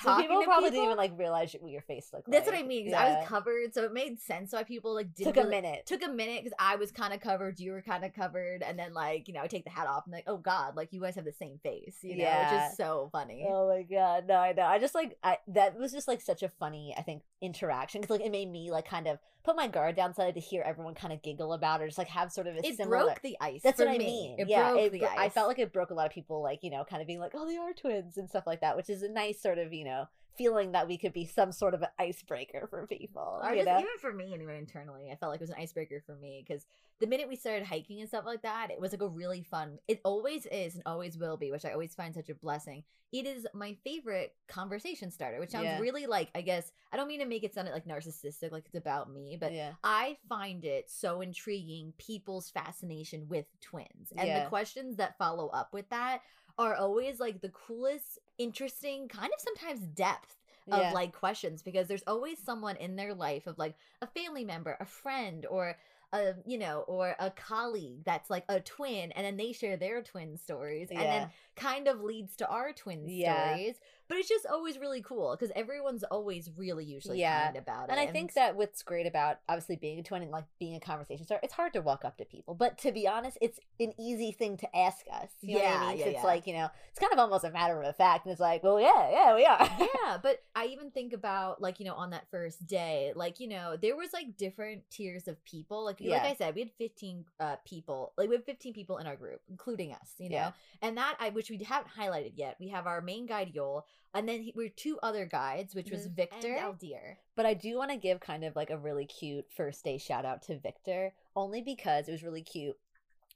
[0.00, 0.82] So Talking people to probably people?
[0.84, 2.54] didn't even like realize what your face looked That's like.
[2.56, 2.86] what I mean.
[2.90, 5.60] 'cause I was covered, so it made sense why people like didn't Took a really-
[5.62, 5.86] minute.
[5.86, 8.78] Took a minute because I was kind of covered, you were kind of covered, and
[8.78, 11.00] then like you know I take the hat off and like oh god, like you
[11.00, 13.44] guys have the same face, you know, which is so funny.
[13.48, 14.62] Oh my god, no, I know.
[14.66, 18.18] I just like I that was just like such a funny, I think, interaction because
[18.18, 20.40] like it made me like kind of put my guard down so I had to
[20.40, 22.76] hear everyone kind of giggle about it, or just like have sort of a it
[22.76, 23.04] similar.
[23.04, 23.62] broke the ice.
[23.62, 24.36] That's what I mean.
[24.38, 25.18] It yeah, broke it the ice.
[25.18, 27.20] I felt like it broke a lot of people, like you know, kind of being
[27.20, 29.72] like, "Oh, they are twins" and stuff like that, which is a nice sort of
[29.72, 30.06] you know
[30.38, 33.40] feeling that we could be some sort of an icebreaker for people.
[33.42, 33.78] or you just know?
[33.78, 36.64] even for me anyway internally i felt like it was an icebreaker for me because
[37.00, 39.78] the minute we started hiking and stuff like that it was like a really fun
[39.88, 43.26] it always is and always will be which i always find such a blessing it
[43.26, 45.80] is my favorite conversation starter which sounds Yeah.
[45.80, 48.74] really like i guess i don't mean to make it sound like narcissistic like it's
[48.76, 54.12] about me but yeah, I find it so intriguing people's fascination with twins.
[54.16, 54.40] And Yeah.
[54.44, 56.20] the questions that follow up with that
[56.58, 60.36] are always like the coolest, interesting, kind of sometimes depth
[60.70, 60.92] of Yeah.
[60.92, 64.84] like questions because there's always someone in their life of like a family member, a
[64.86, 65.76] friend, or
[66.12, 70.02] a you know, or a colleague that's like a twin, and then they share their
[70.02, 73.56] twin stories, and then kind of leads to our twin Yeah.
[73.56, 73.76] stories.
[74.08, 77.44] But it's just always really cool because everyone's always really usually Yeah.
[77.46, 77.90] kind about it.
[77.92, 80.80] And I think that what's great about obviously being a twin and like being a
[80.80, 82.54] conversation starter, it's hard to walk up to people.
[82.54, 85.28] But to be honest, it's an easy thing to ask us.
[85.42, 85.98] You know what Yeah, I mean?
[85.98, 86.24] yeah, it's yeah.
[86.24, 88.24] like, you know, it's kind of almost a matter of fact.
[88.24, 89.68] And it's like, well, yeah, yeah, we are.
[90.04, 93.48] yeah, but I even think about like you know on that first day, like you
[93.48, 95.84] know there was like different tiers of people.
[95.84, 98.12] Like like I said, we had fifteen uh, people.
[98.16, 100.14] Like we have fifteen people in our group, including us.
[100.18, 100.50] You know, Yeah.
[100.82, 102.56] and that I which we haven't highlighted yet.
[102.58, 103.82] We have our main guide Yol,
[104.14, 106.14] and then he, we were two other guides, which was Mhm.
[106.14, 107.16] Victor And Aldir.
[107.36, 110.24] But I do want to give kind of like a really cute first day shout
[110.24, 112.78] out to Victor, only because it was really cute.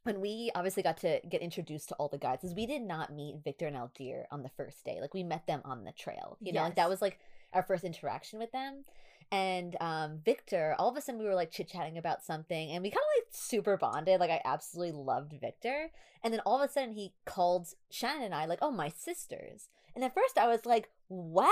[0.04, 3.12] When we obviously got to get introduced to all the guides, because we did not
[3.12, 5.00] meet Victor and Aldir on the first day.
[5.00, 6.36] Like we met them on the trail.
[6.40, 7.20] You know, like that was like
[7.52, 8.84] our first interaction with them.
[9.30, 12.82] And um, Victor, all of a sudden we were like chit chatting about something and
[12.82, 14.20] we kind of like super bonded.
[14.20, 15.90] Like I absolutely loved Victor.
[16.22, 19.68] And then all of a sudden he called Shannon and I like, oh, my sisters.
[19.94, 21.48] And at first I was like, wow,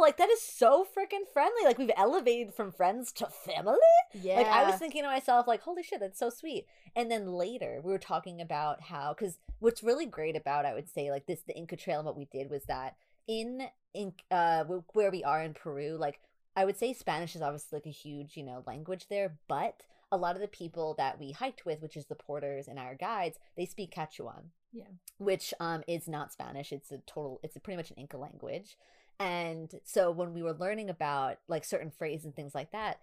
[0.00, 1.64] like that is so freaking friendly.
[1.64, 3.76] Like we've elevated from friends to family.
[4.12, 6.66] Yeah, Like I was thinking to myself, like, holy shit, that's so sweet.
[6.94, 10.88] And then later we were talking about how, because what's really great about, I would
[10.88, 12.96] say, like this, the Inca Trail and what we did was that
[13.28, 13.62] in
[13.94, 16.20] in uh where we are in Peru, like
[16.56, 20.16] I would say Spanish is obviously like a huge, you know, language there, but a
[20.16, 23.38] lot of the people that we hiked with, which is the porters and our guides,
[23.56, 24.44] they speak Quechuan.
[24.76, 24.84] Yeah.
[25.18, 26.72] Which um is not Spanish.
[26.72, 28.76] It's a total it's a pretty much an Inca language.
[29.18, 33.00] And so when we were learning about like certain phrases and things like that,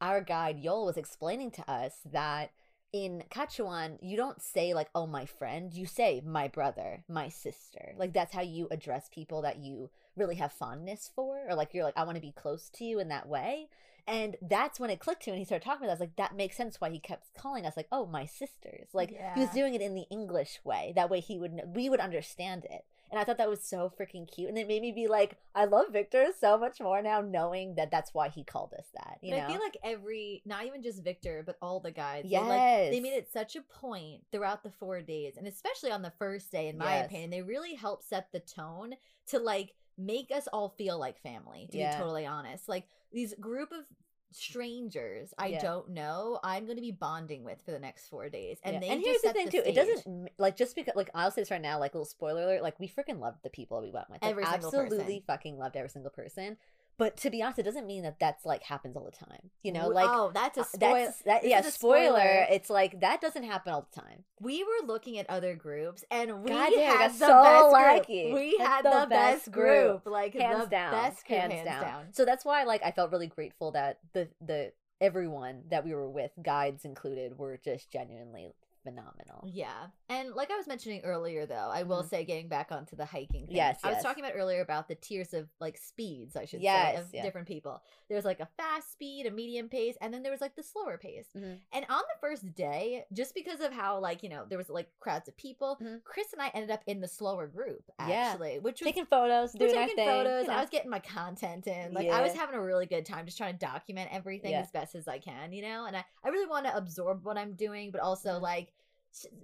[0.00, 2.50] our guide Yol was explaining to us that
[2.92, 5.72] in Quechuan, you don't say like, oh, my friend.
[5.72, 7.92] You say my brother, my sister.
[7.96, 11.84] Like that's how you address people that you really have fondness for, or like you're
[11.84, 13.68] like, I want to be close to you in that way.
[14.08, 16.00] And that's when it clicked to me and he started talking with us.
[16.00, 18.88] Like that makes sense why he kept calling us like, oh, my sisters.
[18.92, 20.92] Like he was doing it in the English way.
[20.94, 22.84] That way he would we would understand it.
[23.10, 24.48] And I thought that was so freaking cute.
[24.48, 27.90] And it made me be like, I love Victor so much more now, knowing that
[27.90, 29.18] that's why he called us that.
[29.22, 29.44] You And know?
[29.44, 32.48] I feel like every, not even just Victor, but all the they, yes.
[32.48, 36.12] like they made it such a point throughout the four days, and especially on the
[36.18, 37.06] first day, in my Yes.
[37.06, 38.94] opinion, they really helped set the tone
[39.28, 41.68] to like make us all feel like family.
[41.70, 41.90] To Yeah.
[41.90, 43.84] be totally honest, like these group of
[44.32, 45.62] strangers I Yeah.
[45.62, 48.80] don't know, I'm going to be bonding with for the next four days, and Yeah.
[48.80, 49.62] they and here's the thing too.
[49.64, 52.42] It doesn't like just because like I'll say this right now, like a little spoiler
[52.42, 54.22] alert, like we freaking loved the people we went with.
[54.22, 56.56] Like, Every single absolutely fucking loved every single person.
[56.98, 59.50] But to be honest, it doesn't mean that that's like happens all the time.
[59.62, 61.04] You know, like oh, that's a uh, spoiler.
[61.04, 62.06] that's that yeah, spoiler.
[62.08, 62.46] spoiler.
[62.50, 64.24] It's like that doesn't happen all the time.
[64.40, 68.30] We were looking at other groups, and we God had the so best lucky.
[68.30, 68.34] group.
[68.34, 70.04] We had the the, best group.
[70.04, 72.04] group, like hands the down, best group, hands, down.
[72.12, 76.08] So that's why like I felt really grateful that the the everyone that we were
[76.08, 78.54] with, guides included, were just genuinely
[78.86, 79.42] phenomenal.
[79.46, 79.88] Yeah.
[80.08, 82.08] And like I was mentioning earlier though, I will Mhm.
[82.08, 83.56] say getting back onto the hiking thing.
[83.56, 86.96] Yes, I was talking about earlier about the tiers of like speeds, I should say,
[86.96, 87.22] of yeah.
[87.22, 87.82] different people.
[88.08, 90.98] There's like a fast speed, a medium pace, and then there was like the slower
[90.98, 91.26] pace.
[91.36, 91.58] Mhm.
[91.72, 94.88] And on the first day, just because of how like, you know, there was like
[95.00, 96.04] crowds of people, Mhm.
[96.04, 98.06] Chris and I ended up in the slower group Yeah.
[98.30, 100.08] actually, which was Taking photos, doing our taking thing.
[100.08, 100.42] photos.
[100.44, 100.56] you know.
[100.56, 101.92] I was getting my content in.
[101.92, 104.60] Like I was having a really good time just trying to document everything Yeah.
[104.60, 105.86] as best as I can, you know?
[105.86, 108.42] And I, I really want to absorb what I'm doing, but also Mhm.
[108.42, 108.72] like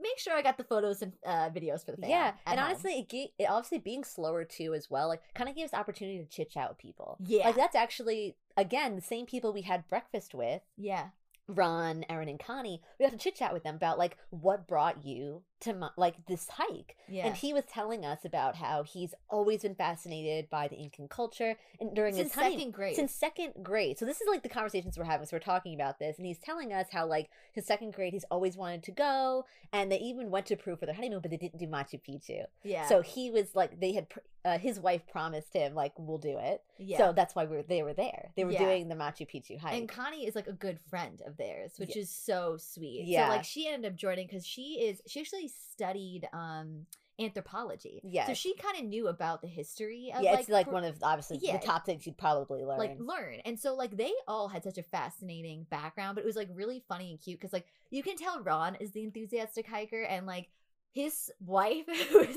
[0.00, 2.10] make sure I got the photos and uh, videos for the fam.
[2.10, 2.68] yeah, and home.
[2.68, 6.18] honestly, it, ga- it obviously being slower too as well, like kind of gives opportunity
[6.18, 7.16] to chit chat with people.
[7.24, 7.46] Yeah.
[7.46, 10.62] like that's actually again the same people we had breakfast with.
[10.76, 11.08] yeah.
[11.48, 15.04] Ron, Aaron, and Connie, we got to chit chat with them about like what brought
[15.04, 16.96] you to my, like this hike.
[17.08, 17.26] Yeah.
[17.26, 21.56] And he was telling us about how he's always been fascinated by the Incan culture
[21.80, 22.96] and during Since his honey- second grade.
[22.96, 23.98] Since second grade.
[23.98, 25.26] So this is like the conversations we're having.
[25.26, 28.24] So we're talking about this, and he's telling us how like his second grade, he's
[28.30, 31.36] always wanted to go, and they even went to Peru for their honeymoon, but they
[31.36, 32.44] didn't do Machu Picchu.
[32.62, 32.88] yeah.
[32.88, 36.36] So he was like, they had pr- uh, his wife promised him like, we'll do
[36.38, 36.62] it.
[36.78, 36.98] yeah.
[36.98, 38.30] So that's why we were they were there.
[38.36, 38.58] They were Yeah.
[38.64, 39.74] doing the Machu Picchu hike.
[39.74, 42.02] and Connie is like a good friend of theirs, which Yeah.
[42.02, 43.04] is so sweet.
[43.04, 43.26] Yeah.
[43.28, 46.86] So like she ended up joining because she is she actually studied um
[47.20, 48.00] anthropology.
[48.04, 48.26] Yeah.
[48.26, 50.84] So she kind of knew about the history of yeah, like it's like Peru- one
[50.84, 51.58] of obviously Yeah.
[51.58, 52.78] the top things you'd probably learn.
[52.78, 53.36] like learn.
[53.44, 56.82] And so like they all had such a fascinating background, but it was like really
[56.88, 60.48] funny and cute because like you can tell Ron is the enthusiastic hiker and like
[60.92, 62.36] his wife who is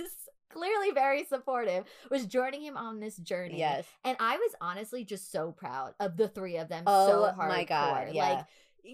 [0.50, 3.58] clearly very supportive was joining him on this journey.
[3.60, 3.86] yes.
[4.04, 7.50] And I was honestly just so proud of the three of them Oh so hard.
[7.50, 8.30] my God, yeah.
[8.30, 8.46] Like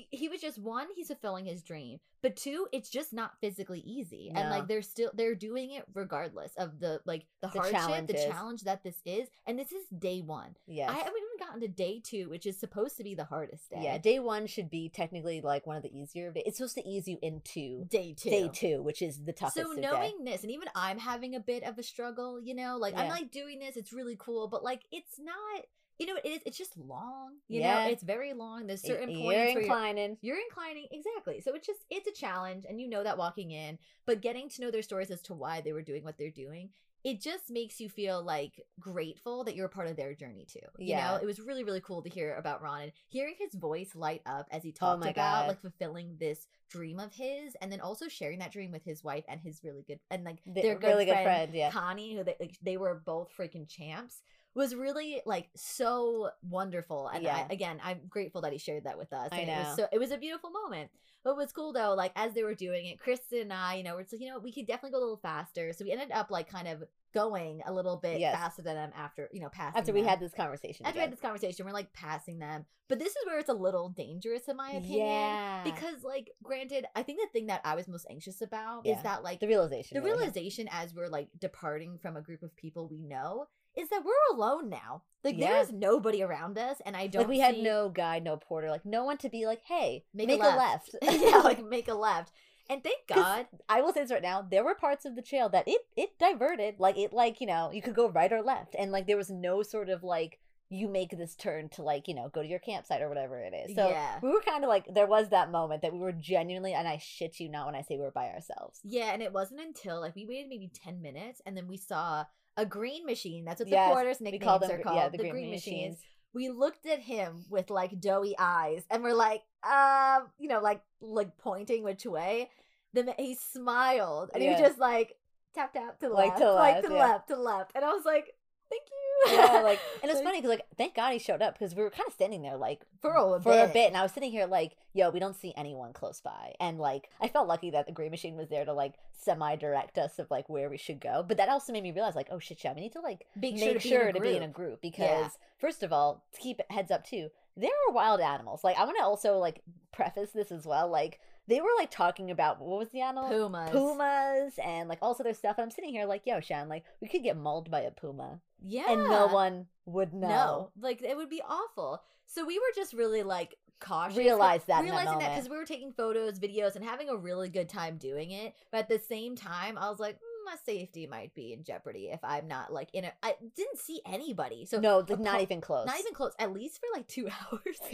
[0.10, 2.00] he- was just one, he's fulfilling his dream.
[2.22, 4.32] But two, it's just not physically easy.
[4.34, 8.26] And like they're still they're doing it regardless of the like the, The hardship, challenges.
[8.26, 9.28] the challenge that this is.
[9.48, 10.56] And this is day one.
[10.68, 13.72] yeah I haven't even gotten to day two, which is supposed to be the hardest
[13.72, 13.82] day.
[13.84, 16.32] yeah, day one should be technically like one of the easier.
[16.36, 18.30] It's supposed to ease you into Day two.
[18.30, 19.58] day two, which is the toughest.
[19.58, 19.82] So of day.
[19.82, 23.10] knowing this, and even I'm having a bit of a struggle, you know, like I'm
[23.10, 25.64] like doing this, it's really cool, but like it's not,
[26.02, 26.42] you know, it is.
[26.48, 27.84] It's just long, you Yeah.
[27.86, 28.68] know, it's very long.
[28.68, 30.18] There's certain you're points where you're, inclining.
[30.22, 31.42] you're inclining exactly.
[31.42, 34.62] So it's just it's a challenge, and you know that walking in, but getting to
[34.62, 36.70] know their stories as to why they were doing what they're doing
[37.04, 40.60] it just makes you feel like grateful that you're a part of their journey too.
[40.78, 41.12] You Yeah.
[41.12, 44.22] know, it was really, really cool to hear about Ron and hearing his voice light
[44.28, 45.48] up as he oh talked Oh about God.
[45.48, 49.26] like fulfilling this dream of his and then also sharing that dream with his wife
[49.28, 51.72] and his really good and like The- their good really good friend, friend, yeah.
[51.72, 54.22] Connie, who they like, they were both freaking champs.
[54.54, 57.46] Was really like so wonderful, and Yeah.
[57.50, 59.30] I, again, I'm grateful that he shared that with us.
[59.32, 59.84] I and It was know.
[59.84, 60.92] so it was a beautiful moment.
[61.24, 63.94] But what's cool though, like as they were doing it, Kristen and I, you know,
[63.96, 65.72] we're just like, you know, we could definitely go a little faster.
[65.72, 66.84] So we ended up like kind of
[67.14, 68.34] going a little bit Yes.
[68.36, 69.80] faster than them after, you know, passing.
[69.80, 70.10] After we them.
[70.10, 70.86] had this conversation.
[70.86, 72.66] after we had this conversation, we're like passing them.
[72.90, 75.06] But this is where it's a little dangerous, in my opinion.
[75.08, 75.64] Yeah.
[75.64, 78.98] Because, like, granted, I think the thing that I was most anxious about Yeah.
[78.98, 79.96] is that, like, the realization.
[79.96, 83.90] the really realization as we're like departing from a group of people we know is
[83.90, 85.04] that we're alone now.
[85.24, 85.54] Like Yeah.
[85.54, 87.24] there's nobody around us, and I don't.
[87.24, 90.28] like we had no guide, no porter, like no one to be like, hey, Make
[90.28, 90.96] make, a a left.
[91.02, 91.22] left.
[91.22, 92.32] yeah, like make a left.
[92.70, 94.42] And thank God, I will say this right now.
[94.42, 97.70] There were parts of the trail that it it diverted, like it like you know
[97.72, 100.40] you could go right or left, and like there was no sort of like
[100.74, 103.54] you make this turn to like you know go to your campsite or whatever it
[103.54, 103.76] is.
[103.76, 104.20] So Yeah.
[104.24, 106.98] we were kind of like there was that moment that we were genuinely, and I
[106.98, 108.80] shit you not when I say we were by ourselves.
[108.84, 109.12] yeah.
[109.14, 112.24] And it wasn't until like we waited maybe ten minutes, and then we saw
[112.58, 113.44] a green machine.
[113.46, 114.96] That's what the Yes, porters' we nicknames call them are called.
[114.96, 115.76] yeah, the, the green, green machines.
[115.76, 115.98] machines.
[116.34, 120.82] We looked at him with like doughy eyes, and we're like, um, you know, like
[121.02, 122.50] like pointing which way.
[122.94, 125.16] Then he smiled, and he was just like
[125.54, 127.00] tap tap to the Like left, to like left, to yeah.
[127.00, 128.34] left, to left, and I was like,
[128.70, 129.01] thank you.
[129.30, 131.84] Yeah, like and it's So- funny because like thank God he showed up because we
[131.84, 133.70] were kind of standing there like for a for bit.
[133.70, 136.54] a bit, and I was sitting here like, yo, we don't see anyone close by,
[136.60, 139.98] and like I felt lucky that the green machine was there to like semi direct
[139.98, 142.40] us of like where we should go, but that also made me realize like, oh
[142.40, 144.22] shit, yeah, we need to like Make make sure sure, to be in a to
[144.32, 144.56] be in a group.
[144.70, 145.30] group because Yeah.
[145.60, 148.64] first of all, to keep heads up too, there are wild animals.
[148.64, 151.20] Like I want to also like preface this as well, like.
[151.48, 153.30] They were like talking about what was the animal?
[153.30, 153.72] Pumas.
[153.72, 155.58] Pumas and like all this other stuff.
[155.58, 158.40] And I'm sitting here like, yo, Shan, like we could get mauled by a puma,
[158.64, 158.92] Yeah.
[158.92, 160.28] and no one would know.
[160.28, 162.02] No, like it would be awful.
[162.26, 164.18] So we were just really like cautious.
[164.18, 167.16] Realize that in that realizing that because we were taking photos, videos, and having a
[167.18, 168.54] really good time doing it.
[168.72, 172.20] But at the same time, I was like, my safety might be in jeopardy if
[172.24, 173.12] I'm not like in a.
[173.24, 174.66] I didn't see anybody.
[174.66, 175.86] So no, like, not even close.
[175.86, 176.34] not even close.
[176.40, 177.78] At least for like two hours.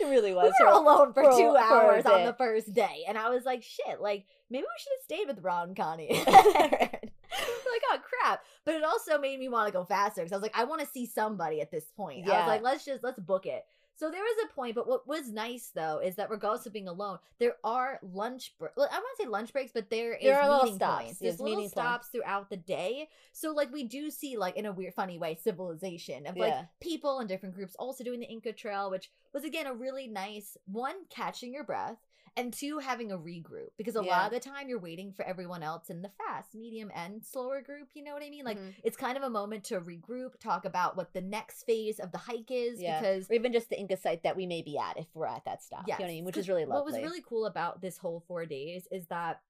[0.00, 0.44] it really was.
[0.44, 0.54] we was.
[0.60, 3.44] were for- alone for, for two for hours on the first day, and I was
[3.44, 6.08] like, shit, like maybe we should have stayed with Ron Connie.
[6.26, 8.40] like, oh crap!
[8.64, 10.80] But it also made me want to go faster because I was like, I want
[10.82, 12.26] to see somebody at this point.
[12.26, 12.38] I Yeah.
[12.40, 13.64] was like, let's just let's book it.
[13.96, 16.88] So there was a point, but what was nice though is that regardless of being
[16.88, 18.54] alone, there are lunch.
[18.58, 20.76] Bre- well, I want to say lunch breaks, but there is There are little meeting
[20.78, 21.04] stops.
[21.04, 21.18] points.
[21.20, 21.72] There's There's little points.
[21.72, 23.08] stops throughout the day.
[23.32, 26.64] So like we do see like in a weird, funny way, civilization of like Yeah.
[26.80, 30.56] people and different groups also doing the Inca Trail, which was again a really nice
[30.66, 31.98] one, catching your breath,
[32.36, 34.10] and two, having a regroup because a Yeah.
[34.10, 37.60] lot of the time you're waiting for everyone else in the fast, medium, and slower
[37.62, 37.90] group.
[37.94, 38.44] You know what I mean?
[38.44, 38.74] Like Mhm.
[38.82, 42.18] it's kind of a moment to regroup, talk about what the next phase of the
[42.18, 43.00] hike is Yeah.
[43.00, 45.44] because or even just the Inca site that we may be at if we're at
[45.44, 45.84] that stop.
[45.86, 46.24] Yes, You know what I mean?
[46.24, 46.76] Which is really lovely.
[46.76, 49.40] What was really cool about this whole four days is that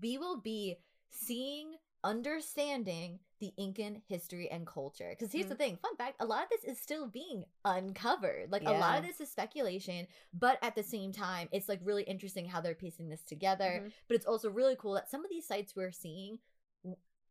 [0.00, 0.78] we will be
[1.10, 5.08] seeing, understanding the Incan history and culture.
[5.18, 8.52] Because here's the thing fun fact a lot of this is still being uncovered.
[8.52, 12.04] Like a lot of this is speculation, but at the same time, it's like really
[12.04, 13.82] interesting how they're piecing this together.
[13.82, 13.92] Mhm.
[14.06, 16.38] But it's also really cool that some of these sites we're seeing.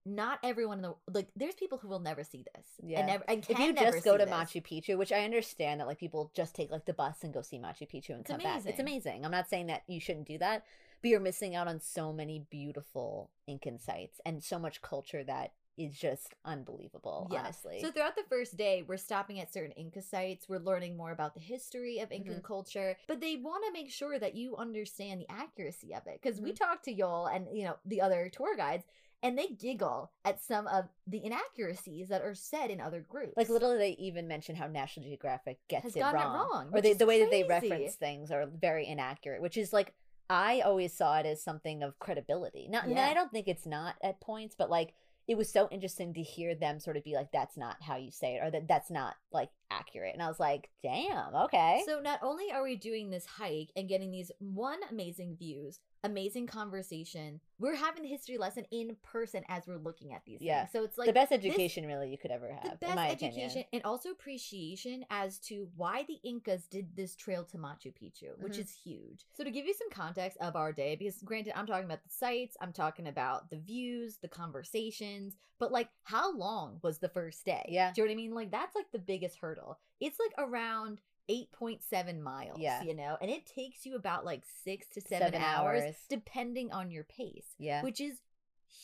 [0.04, 1.30] Not everyone in the like.
[1.36, 2.66] There's people who will never see this.
[2.84, 3.00] Yeah.
[3.00, 4.34] and never and if you just go to this.
[4.34, 7.42] Machu Picchu, which I understand that like people just take like the bus and go
[7.42, 8.66] see Machu Picchu and It's come back.
[8.66, 8.80] It's amazing.
[8.80, 9.26] amazing.
[9.26, 10.66] I'm not saying that you shouldn't do that,
[11.02, 15.54] but you're missing out on so many beautiful Incan sites and so much culture that
[15.78, 17.40] is just unbelievable, Yeah.
[17.40, 17.80] honestly.
[17.82, 20.48] So throughout the first day, we're stopping at certain Inca sites.
[20.50, 22.44] We're learning more about the history of Incan Mhm.
[22.44, 26.40] culture, but they want to make sure that you understand the accuracy of it because
[26.42, 26.64] we Mm-hmm.
[26.64, 28.86] talked to Yoel and you know the other tour guides,
[29.24, 33.34] and they giggle at some of the inaccuracies that are said in other groups.
[33.38, 36.50] like literally they even mention how National Geographic gets Has it gotten it wrong.
[36.52, 39.94] wrong, or they, the way that they reference things are very inaccurate, which is like
[40.30, 42.68] I always saw it as something of credibility.
[42.70, 43.06] Not, and Yeah.
[43.06, 44.94] I don't think it's not at points, but like
[45.28, 48.12] it was so interesting to hear them sort of be like, "That's not how you
[48.12, 50.14] say it," or that that's not like accurate.
[50.14, 53.90] And I was like, "Damn, okay." So not only are we doing this hike and
[53.90, 59.68] getting these one amazing views, amazing conversation, we're having the history lesson in person as
[59.68, 60.62] we're looking at these Yeah.
[60.66, 60.72] things.
[60.72, 63.10] So it's like the best this- education really you could ever have, the best my
[63.10, 63.66] education opinion.
[63.74, 68.54] and also appreciation as to why the Incas did this trail to Machu Picchu, which
[68.54, 68.60] Mhm.
[68.60, 69.26] is huge.
[69.34, 72.10] So to give you some context of our day, because granted, I'm talking about the
[72.10, 77.46] sites, I'm talking about the views, the conversations, but like how long was the first
[77.46, 77.66] day?
[77.70, 77.92] Yeah.
[77.94, 78.34] Do you know what I mean?
[78.34, 79.80] Like that's like the biggest hurdle.
[80.00, 82.84] It's like around 8.7 miles, Yeah.
[82.84, 85.96] you know, and it takes you about like six to seven, Seven hours, hours.
[86.10, 87.82] depending on your pace Yeah.
[87.84, 88.22] which is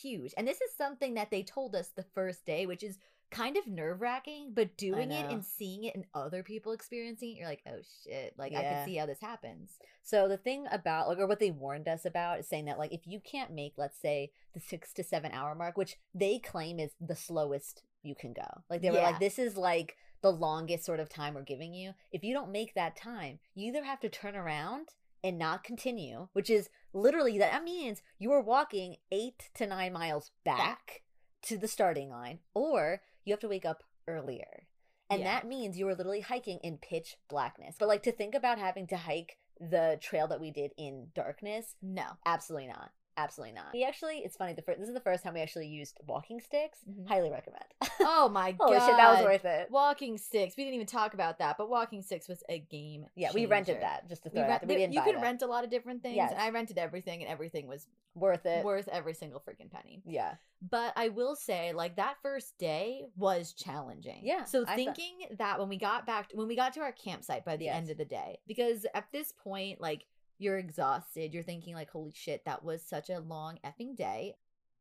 [0.02, 0.34] huge.
[0.38, 2.98] And this is something that they told us the first day, which is
[3.30, 7.38] kind of nerve wracking, but doing it and seeing it and other people experiencing it,
[7.40, 9.78] you're like, oh shit, like I can see how this happens.
[10.04, 12.94] So the thing about like or what they warned us about is saying that like
[12.94, 16.80] if you can't make let's say the 6 to 7 hour mark which they claim
[16.80, 18.48] is the slowest you can go.
[18.70, 19.04] Like they were Yeah.
[19.10, 21.94] like this is like the longest sort of time we're giving you.
[22.12, 24.90] If you don't make that time, you either have to turn around
[25.24, 30.32] and not continue, which is literally that means you are walking 8 to 9 miles
[30.44, 31.02] back
[31.44, 34.68] to the starting line or you have to wake up earlier.
[35.10, 35.36] And Yeah.
[35.36, 37.76] that means you are literally hiking in pitch blackness.
[37.80, 41.76] But like to think about having to hike the trail that we did in darkness,
[41.82, 42.06] No.
[42.26, 42.92] absolutely not.
[43.18, 43.74] Absolutely not.
[43.74, 44.54] We actually, it's funny.
[44.54, 46.80] The first, this is the first time we actually used walking sticks.
[46.90, 47.08] Mhm.
[47.08, 47.64] Highly recommend.
[48.00, 48.66] Oh my god.
[48.68, 49.70] Holy shit, that was worth it.
[49.72, 50.56] Walking sticks.
[50.56, 53.06] We didn't even talk about that, but walking sticks was a game.
[53.16, 54.68] Yeah, we rented that just to We throw it out there.
[54.70, 55.22] We didn't you that.
[55.22, 56.32] rent a lot of different things, Yes.
[56.32, 58.64] and I rented everything, and everything was worth it.
[58.64, 60.02] worth every single freaking penny.
[60.06, 64.22] yeah, But I will say, like that first day was challenging.
[64.24, 67.44] Yeah, So thought- thinking that when we got back, when we got to our campsite
[67.46, 67.76] by the Yes.
[67.76, 70.06] end of the day, because at this point, like
[70.40, 74.36] you're exhausted, you're thinking like, holy shit, that was such a long effing day.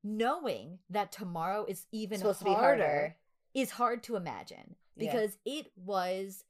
[0.04, 3.16] Knowing that tomorrow is even supposed to be harder, harder.
[3.54, 5.10] is hard to imagine Yeah.
[5.10, 6.44] because it was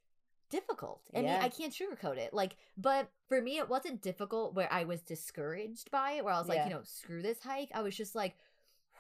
[0.51, 1.03] difficult.
[1.15, 2.33] I mean, I can't sugarcoat it.
[2.35, 6.39] Like, but for me, it wasn't difficult where I was discouraged by it, where I
[6.39, 6.65] was like, Yeah.
[6.69, 7.71] you know, screw this hike.
[7.75, 8.37] I was just like,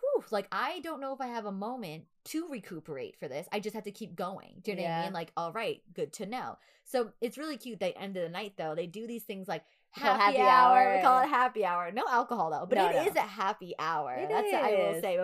[0.00, 3.46] whew, like I don't know if I have a moment to recuperate for this.
[3.52, 4.60] I just have to keep going.
[4.62, 5.12] Do you know what I mean?
[5.12, 6.58] Like, all right, good to know.
[6.84, 7.78] So it's really cute.
[7.78, 8.74] They end of the night though.
[8.74, 10.96] They do these things like We call it happy, happy hour.
[10.96, 11.90] We call it happy hour.
[11.92, 13.22] No alcohol though, but No, it is no.
[13.22, 14.14] a happy hour.
[14.14, 15.18] It That's what I will say.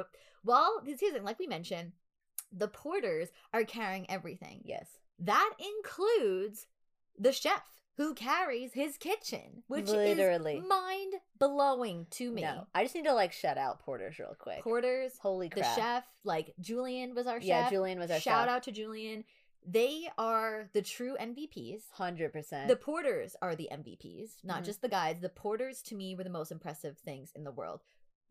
[0.44, 1.92] Well, here's the like we mentioned,
[2.52, 4.62] the porters are carrying everything.
[4.64, 4.86] Yes.
[5.18, 6.66] That includes
[7.18, 7.62] the chef
[7.96, 10.56] who carries his kitchen, which Literally.
[10.56, 12.42] is mind blowing to me.
[12.42, 14.62] No, I just need to like shout out Porters real quick.
[14.62, 15.76] Porters, Holy crap!
[15.76, 17.72] the chef, like Julian was our yeah, chef.
[17.72, 19.24] Julian was our Shout out to Julian.
[19.64, 21.90] They are the true MVPs.
[21.92, 22.68] Hundred percent.
[22.68, 24.66] The porters are the MVPs, not Mhm.
[24.66, 25.20] just the guides.
[25.20, 27.80] The porters to me were the most impressive things in the world.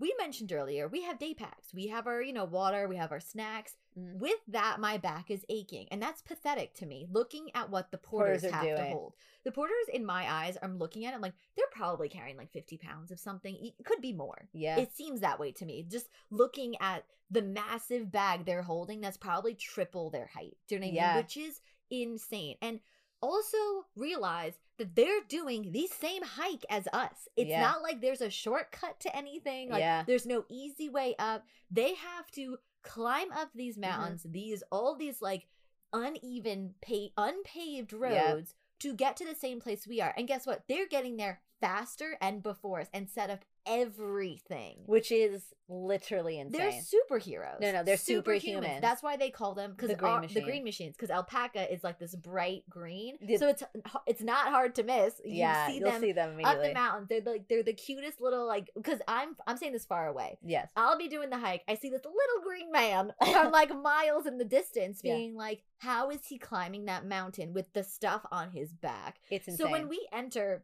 [0.01, 1.73] We mentioned earlier, we have day packs.
[1.75, 3.75] We have our, you know, water, we have our snacks.
[3.95, 4.17] Mhm.
[4.17, 5.87] With that, my back is aching.
[5.91, 9.13] And that's pathetic to me, looking at what the porters, Porters have to hold.
[9.43, 12.51] The porters, in my eyes, I'm looking at it, I'm like, they're probably carrying like
[12.51, 13.55] 50 pounds of something.
[13.63, 14.49] It could be more.
[14.53, 14.77] Yeah.
[14.79, 15.83] It seems that way to me.
[15.83, 20.57] Just looking at the massive bag they're holding, that's probably triple their height.
[20.67, 20.95] Do you know what I mean?
[20.95, 21.17] Yeah.
[21.17, 22.57] Which is insane.
[22.61, 22.79] And
[23.21, 23.57] also
[23.95, 27.27] realize that they're doing the same hike as us.
[27.35, 27.61] It's Yeah.
[27.61, 29.69] not like there's a shortcut to anything.
[29.69, 30.03] Like Yeah.
[30.03, 31.45] there's no easy way up.
[31.69, 33.81] They have to climb up these Mm-hmm.
[33.81, 35.47] mountains, these all these like
[35.93, 38.01] uneven pa- unpaved Yep.
[38.01, 40.13] roads to get to the same place we are.
[40.17, 40.63] And guess what?
[40.67, 44.77] They're getting there faster and before us and set up everything.
[44.85, 46.59] Which is literally insane.
[46.59, 47.61] They're superheroes.
[47.61, 48.43] No, no, they're Superhumans.
[48.43, 48.81] superhumans.
[48.81, 50.95] That's why they call them because The green the green machines.
[50.97, 53.63] Because alpaca is like this bright green, The- so it's
[54.05, 55.13] it's not hard to miss.
[55.23, 57.07] You yeah, see you'll them see them up the mountains.
[57.09, 60.37] They're like they're the cutest little like because I'm I'm saying this far away.
[60.43, 60.69] Yes.
[60.75, 61.63] I'll be doing the hike.
[61.69, 65.15] I see this little green man from like miles in the distance, Yeah.
[65.15, 69.47] being like, "How is he climbing that mountain with the stuff on his back?" It's
[69.47, 69.65] insane.
[69.67, 70.63] So when we enter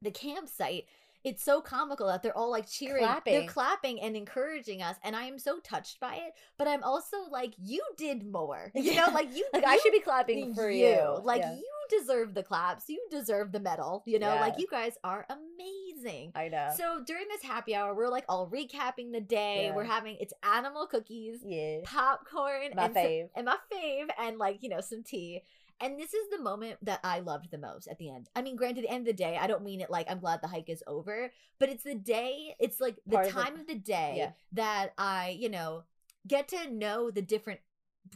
[0.00, 0.86] the campsite,
[1.28, 3.46] it's so comical that they're all like cheering, they're Clapping.
[3.46, 6.32] clapping and encouraging us, and I am so touched by it.
[6.56, 10.00] But I'm also like, you did more, you know, like you, like I should be
[10.00, 11.18] clapping for you.
[11.22, 11.54] like Yeah.
[11.54, 11.68] you
[12.00, 14.40] deserve the claps, you deserve the medal, you know, Yeah.
[14.40, 16.32] like you guys are amazing.
[16.34, 16.70] I know.
[16.76, 19.66] So during this happy hour, we're like all recapping the day.
[19.66, 19.74] Yeah.
[19.74, 21.78] We're having it's animal cookies, yeah.
[21.84, 23.28] popcorn, My and some- fave.
[23.34, 25.42] and my fave, and like you know some tea.
[25.80, 28.28] And this is the moment that I loved the most at the end.
[28.34, 30.40] I mean, granted, the end of the day, I don't mean it like I'm glad
[30.42, 32.56] the hike is over, but it's the day.
[32.58, 34.32] It's like the Part of the- time of the day Yeah.
[34.52, 35.84] that I, you know,
[36.26, 37.60] get to know the different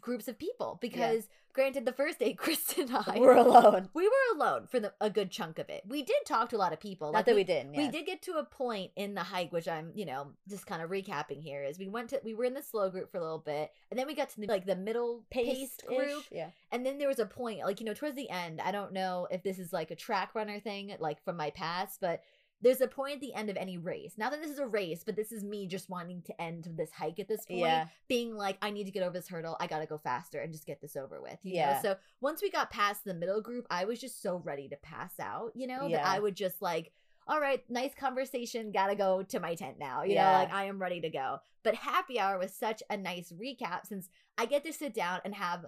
[0.01, 3.90] groups of people because granted the first day kristen and i We're alone.
[3.95, 6.59] we were alone for the, a good chunk of it we did talk to a
[6.59, 7.76] lot of people Not that we didn't.
[7.76, 10.80] we did get to a point in the hike, which I'm, you know, just kind
[10.82, 11.62] of recapping here.
[11.62, 13.99] Is we went to we were in the slow group for a little bit, and
[13.99, 16.49] then we got to the, like the middle paced group, Yeah.
[16.70, 18.61] and then there was a point, like you know, towards the end.
[18.61, 22.01] I don't know if this is like a track runner thing, like from my past,
[22.01, 22.22] but
[22.63, 24.15] there's a point at the end of any race.
[24.17, 26.91] Not that this is a race, but this is me just wanting to end this
[26.93, 27.87] hike at this point, Yeah.
[28.09, 29.57] being like, I need to get over this hurdle.
[29.61, 31.39] I gotta go faster and just get this over with.
[31.43, 31.75] Yeah.
[31.75, 31.79] Know?
[31.83, 35.13] So once we got past the middle group, I was just so ready to pass
[35.21, 35.53] out.
[35.55, 36.93] You know, that I would just like
[37.29, 38.73] all right, nice conversation.
[38.73, 40.03] Gotta go to my tent now.
[40.03, 40.25] You Yeah.
[40.27, 41.39] know, like I am ready to go.
[41.63, 45.33] But happy hour was such a nice recap since I get to sit down and
[45.37, 45.67] have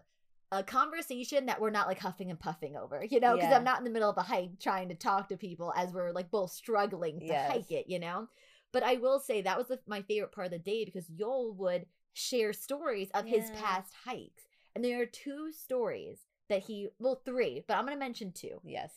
[0.58, 3.56] a conversation that we're not like huffing and puffing over, you know, because Yeah.
[3.56, 6.12] I'm not in the middle of a hike trying to talk to people as we're
[6.12, 7.50] like both struggling to Yes.
[7.50, 8.28] hike it, you know.
[8.72, 11.54] But I will say that was the, my favorite part of the day because Yol
[11.56, 14.44] would share stories of his past hikes.
[14.74, 18.60] And there are two stories that he, well, three, but I'm going to mention two.
[18.64, 18.92] Yes.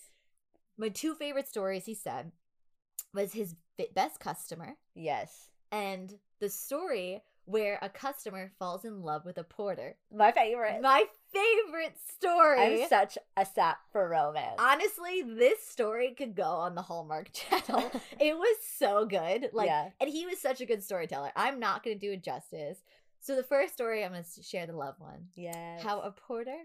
[0.77, 2.31] My two favorite stories he said
[3.13, 3.55] was his
[3.95, 5.49] best customer Yes.
[5.71, 9.95] and the story where a customer falls in love with a porter.
[10.13, 10.81] My favorite.
[10.81, 12.83] My favorite story.
[12.83, 14.55] I'm such a sap for romance.
[14.59, 17.91] Honestly, this story could go on the Hallmark Channel.
[18.19, 19.49] it was so good.
[19.53, 19.89] Like, yeah.
[19.99, 21.31] and he was such a good storyteller.
[21.35, 22.79] I'm not going to do it justice.
[23.19, 25.27] So the first story, I'm going to share the love one.
[25.35, 25.81] Yes.
[25.83, 26.57] How a porter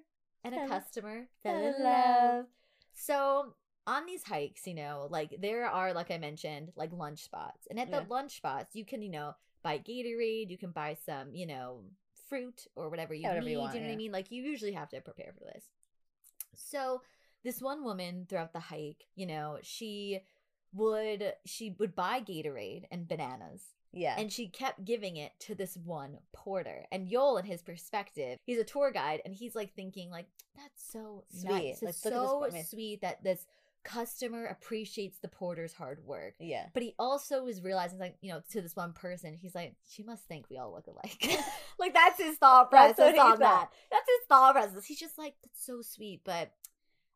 [0.45, 2.47] and a customer fell in love.
[2.95, 3.55] So
[3.87, 7.81] on these hikes, you know, like there are, like I mentioned, like lunch spots, and
[7.81, 8.01] at Yeah.
[8.01, 11.83] the lunch spots, you can, you know, buy Gatorade, you can buy some, you know,
[12.33, 13.51] fruit or whatever you Yeah, whatever need.
[13.53, 13.91] you You, want, know what.
[13.93, 14.13] I mean?
[14.13, 15.65] Like you usually have to prepare for this.
[16.55, 17.03] So
[17.45, 20.21] this one woman throughout the hike, you know, she
[20.73, 23.63] would she would buy Gatorade and bananas
[23.93, 24.15] Yeah.
[24.19, 26.87] and she kept giving it to this one porter.
[26.91, 30.27] And Yol, in his perspective, he's a tour guide, and he's like thinking, like,
[30.57, 31.51] that's so Sweet.
[31.51, 31.83] nice.
[31.83, 33.47] Like, It's look at this so por- I mean- sweet that this
[33.85, 36.35] customer appreciates the porter's hard work.
[36.39, 36.67] yeah.
[36.75, 40.03] But he also is realizing, like, you know, to this one person, he's like, she
[40.03, 41.23] must think we all look alike.
[41.79, 43.71] like, that's his thought process what on that.
[43.91, 44.85] That's his thought process.
[44.85, 46.53] He's just like, that's so sweet, but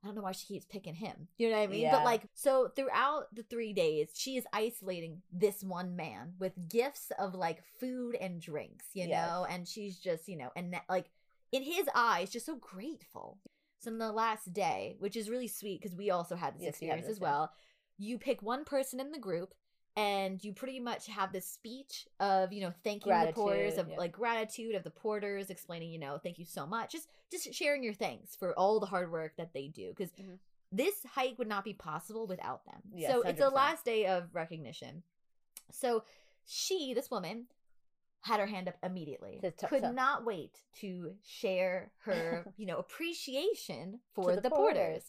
[0.03, 1.29] I don't know why she keeps picking him.
[1.39, 1.81] You know what I mean?
[1.81, 1.93] Yeah.
[1.93, 7.11] But like, so throughout the three days, she is isolating this one man with gifts
[7.19, 9.29] of like food and drinks, you Yes.
[9.29, 9.47] know?
[9.49, 11.07] And she's just, you know, and like
[11.53, 13.39] in his eyes, just so grateful.
[13.79, 16.64] So on the last day, which is really sweet because we also had this Yes,
[16.64, 17.53] we experience this, as well,
[17.99, 19.55] you pick one person in the group
[19.97, 23.97] and you pretty much have this speech of you know thanking the porters of yeah.
[23.97, 27.83] like gratitude of the porters explaining you know thank you so much just just sharing
[27.83, 30.39] your thanks for all the hard work that they do because Mhm.
[30.70, 34.35] this hike would not be possible without them Yes, so it's a last day of
[34.35, 35.03] recognition
[35.70, 36.05] so
[36.45, 37.47] she this woman
[38.27, 44.35] had her hand up immediately could not wait to share her you know appreciation for
[44.35, 44.77] the the, porters.
[44.77, 45.03] porters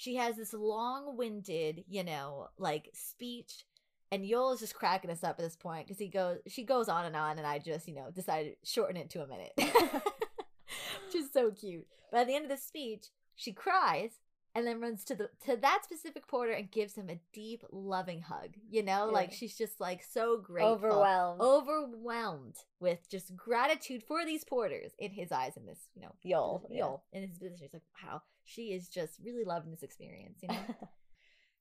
[0.00, 3.66] she has this long-winded, you know, like speech,
[4.10, 6.88] and Yol is just cracking us up at this point because he goes, she goes
[6.88, 9.52] on and on, and I just, you know, decided to shorten it to a minute,
[9.58, 11.86] which is so cute.
[12.10, 14.12] But at the end of the speech, she cries
[14.54, 18.22] and then runs to the to that specific porter and gives him a deep, loving
[18.22, 18.54] hug.
[18.68, 21.40] You know, like she's just like so grateful, Overwhelmed.
[21.40, 26.62] overwhelmed with just gratitude for these porters in his eyes in this, you know, Yol.
[26.70, 27.18] Yol yeah.
[27.20, 27.58] in his position.
[27.62, 30.74] He's like, wow, she is just really loving this experience, you know.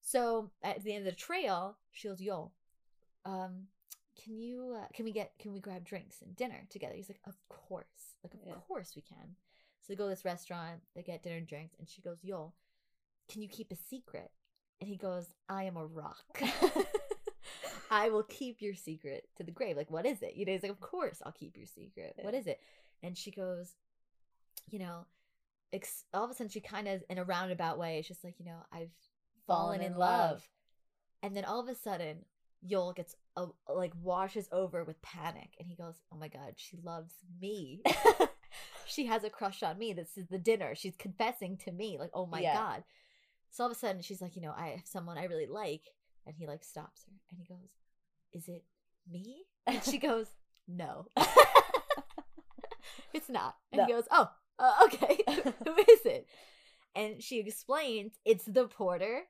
[0.01, 2.51] so at the end of the trail, she goes, Yol,
[3.25, 3.67] um,
[4.23, 6.95] can you uh, can we get can we grab drinks and dinner together?
[6.95, 8.53] He's like, of course, like of Yeah.
[8.67, 9.35] course we can.
[9.81, 12.51] So they go to this restaurant, they get dinner and drinks, and she goes, Yol,
[13.29, 14.31] can you keep a secret?
[14.81, 16.41] And he goes, I am a rock.
[17.91, 19.75] I will keep your secret to the grave.
[19.77, 20.35] Like, what is it?
[20.35, 22.15] You know, he's like, Of course I'll keep your secret.
[22.21, 22.59] What is it?
[23.03, 23.71] And she goes,
[24.69, 25.05] You know,
[25.73, 28.35] ex- all of a sudden she kind of, in a roundabout way, is just like,
[28.39, 28.91] You know, I've
[29.47, 30.47] fallen, in love.
[31.23, 32.19] And then all of a sudden,
[32.65, 35.55] Yol gets, uh, like, washes over with panic.
[35.59, 37.81] And he goes, Oh my God, she loves me.
[38.85, 39.93] she has a crush on me.
[39.93, 40.75] This is the dinner.
[40.75, 41.97] She's confessing to me.
[41.99, 42.53] Like, oh my Yeah.
[42.53, 42.83] God.
[43.51, 45.83] So all of a sudden she's like, you know, I have someone I really like.
[46.25, 47.69] And he like stops her and he goes,
[48.33, 48.63] Is it
[49.11, 49.43] me?
[49.65, 50.27] And she goes,
[50.67, 51.07] No.
[53.13, 53.55] it's not.
[53.71, 54.29] And he goes, Oh,
[54.59, 55.19] uh, okay.
[55.65, 56.27] Who is it?
[56.95, 59.21] And she explains it's the porter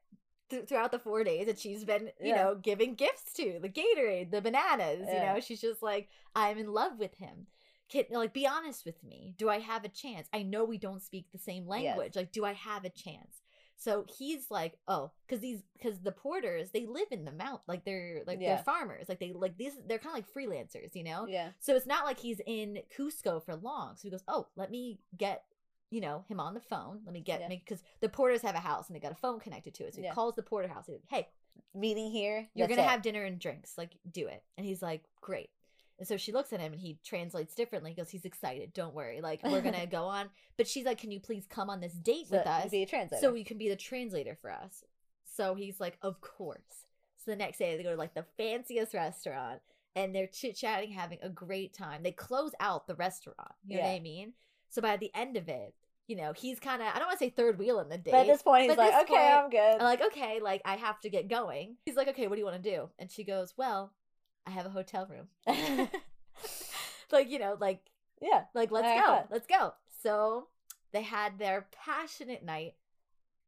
[0.49, 2.35] th- throughout the four days that she's been, you Yeah.
[2.43, 5.07] know, giving gifts to the Gatorade, the bananas.
[5.11, 7.47] You know, she's just like, I'm in love with him.
[7.89, 9.33] Can, like, be honest with me.
[9.37, 10.27] Do I have a chance?
[10.31, 12.15] I know we don't speak the same language.
[12.15, 13.41] Like, do I have a chance?
[13.81, 17.85] So he's like, oh, because these, because the porters, they live in the mount, like
[17.85, 18.55] they're like Yeah.
[18.55, 21.25] they're farmers, like they like these, they're kind of like freelancers, you know.
[21.27, 21.51] yeah.
[21.59, 23.95] So it's not like he's in Cusco for long.
[23.95, 25.45] So he goes, oh, let me get,
[25.91, 26.99] you know, him on the phone.
[27.05, 27.47] Let me get Yeah.
[27.47, 29.93] me because the porters have a house and they got a phone connected to it.
[29.95, 30.13] So he Yeah.
[30.13, 30.85] calls the porter house.
[30.87, 31.27] He's like, hey,
[31.73, 32.47] Meeting here.
[32.53, 32.87] you're gonna it.
[32.87, 33.77] have dinner and drinks.
[33.77, 34.43] Like, do it.
[34.57, 35.49] And he's like, great.
[35.99, 37.91] And so she looks at him and he translates differently.
[37.91, 38.73] He goes, he's excited.
[38.73, 39.19] Don't worry.
[39.21, 40.29] Like, we're gonna go on.
[40.57, 42.69] But she's like, can you please come on this date So with us?
[42.71, 43.21] Be a translator.
[43.21, 44.83] so you can be the translator for us.
[45.35, 46.85] So he's like, of course.
[47.17, 49.59] So the next day they go to like the fanciest restaurant
[49.95, 52.01] and they're chit chatting, having a great time.
[52.03, 53.51] They close out the restaurant.
[53.65, 54.33] You know what I mean?
[54.69, 55.73] So by the end of it,
[56.07, 58.11] you know, he's kind of, I don't want to say third wheel in the date.
[58.11, 59.75] but at this point, he's like, okay, point, I'm good.
[59.79, 61.75] I'm like, okay, like I have to get going.
[61.85, 62.89] He's like, okay, what do you want to do?
[62.97, 63.91] And she goes, well,
[64.45, 65.27] I have a hotel room.
[67.11, 67.81] like, you know, like
[68.21, 68.43] yeah.
[68.53, 69.27] like, let's Alright, go.
[69.31, 69.73] Let's go.
[70.01, 70.47] So
[70.91, 72.73] they had their passionate night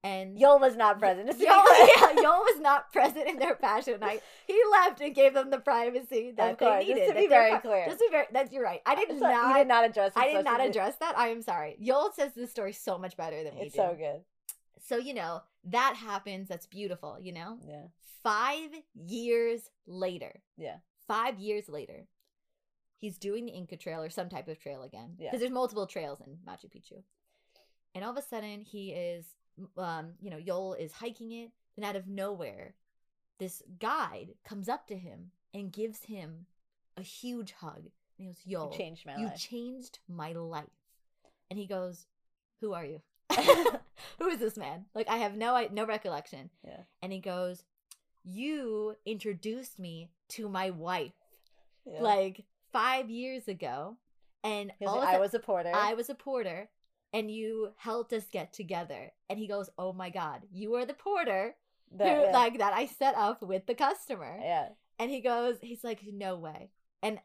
[0.04, 1.28] and Yol was not present.
[1.28, 4.22] Just Yol, yeah, Yol was not present in their fashion night.
[4.48, 7.14] He left and gave them the privacy that course, they just needed.
[7.14, 7.86] to be very clear.
[7.86, 8.82] Just to be very, that's you're right.
[8.86, 9.50] I did So not.
[9.50, 10.12] you did not address.
[10.16, 11.18] I did not address that.
[11.18, 11.78] I am sorry.
[11.82, 13.82] Yol says this story so much better than we It's do.
[13.82, 14.22] so good.
[14.84, 16.48] So you know that happens.
[16.48, 17.18] That's beautiful.
[17.20, 17.88] You know, Yeah.
[18.24, 20.42] five years later.
[20.58, 20.78] Yeah.
[21.08, 22.08] Five years later,
[22.98, 25.16] he's doing the Inca Trail or some type of trail again.
[25.18, 25.30] Yeah.
[25.30, 27.04] Because there's multiple trails in Machu Picchu.
[27.94, 29.26] And all of a sudden, he is,
[29.78, 31.52] um, you know, Yol is hiking it.
[31.76, 32.76] And out of nowhere,
[33.40, 36.46] this guide comes up to him and gives him
[36.98, 37.90] a huge hug.
[38.18, 39.40] And he goes, You Yol, changed my you life.
[39.40, 40.66] changed my life.
[41.50, 42.06] And he goes,
[42.62, 43.02] Who are you?
[44.22, 44.86] Who is this man?
[44.94, 46.50] Like I have no I- no recollection.
[46.64, 46.82] Yeah.
[47.02, 47.64] And he goes,
[48.24, 51.14] "You introduced me to my wife
[51.86, 52.02] Yeah.
[52.02, 53.98] like 5 years ago."
[54.44, 55.72] And all like, I was a porter.
[55.74, 56.70] I was a porter
[57.14, 59.12] and you helped us get together.
[59.30, 61.56] And he goes, "Oh my god, you are the porter
[61.92, 62.32] The- who yeah.
[62.32, 64.70] like that I set up with the customer." yeah.
[65.00, 66.70] And he goes, he's like, no way.
[67.02, 67.20] And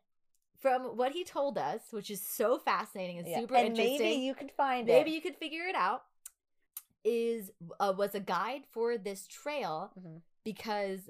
[0.58, 3.38] from what he told us, which is so fascinating and yeah.
[3.38, 5.14] super and interesting, maybe you could find maybe it.
[5.14, 6.04] you could figure it out.
[7.08, 10.22] Is uh, was a guide for this trail Mhm.
[10.42, 11.08] because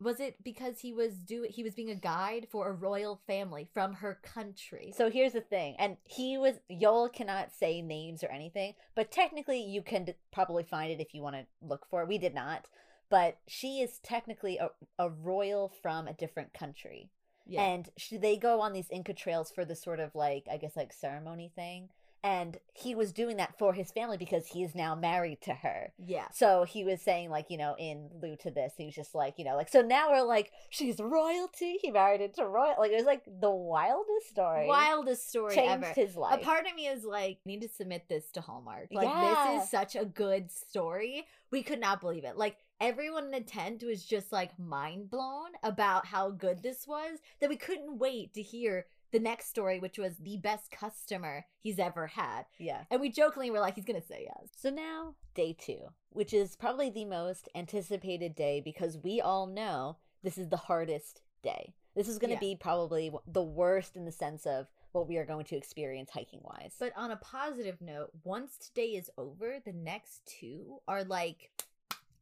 [0.00, 3.68] was it because he was do he was being a guide for a royal family
[3.72, 4.92] from her country.
[4.96, 9.62] So here's the thing, and he was Yol cannot say names or anything, but technically
[9.62, 12.08] you can d- probably find it if you want to look for it.
[12.08, 12.66] We did not,
[13.08, 17.10] but she is technically a, a royal from a different country,
[17.46, 20.56] yeah, and she, they go on these Inca trails for the sort of like I
[20.56, 21.90] guess like ceremony thing,
[22.24, 25.92] and he was doing that for his family because he is now married to her.
[25.98, 26.26] yeah.
[26.32, 29.38] So he was saying, like, you know, in lieu to this, he was just like,
[29.38, 31.78] you know, like, so now we're like, she's royalty.
[31.82, 32.76] He married into royal.
[32.78, 34.66] Like, it was like the wildest story.
[34.66, 35.92] Wildest story Changed ever.
[35.94, 36.40] his life.
[36.40, 38.88] A part of me is like, need to submit this to Hallmark.
[38.92, 39.54] Like, Yeah.
[39.54, 41.26] this is such a good story.
[41.50, 42.36] We could not believe it.
[42.36, 47.18] Like, everyone in the tent was just like mind blown about how good this was
[47.40, 51.78] that we couldn't wait to hear the next story, which was the best customer he's
[51.78, 52.46] ever had.
[52.58, 52.84] yeah.
[52.90, 54.48] And we jokingly were like, he's going to say yes.
[54.56, 59.98] So now, day two, which is probably the most anticipated day because we all know
[60.22, 61.74] this is the hardest day.
[61.94, 62.54] This is going to Yeah.
[62.54, 66.40] be probably the worst in the sense of what we are going to experience hiking
[66.42, 66.74] wise.
[66.78, 71.50] But on a positive note, once today is over, the next two are like,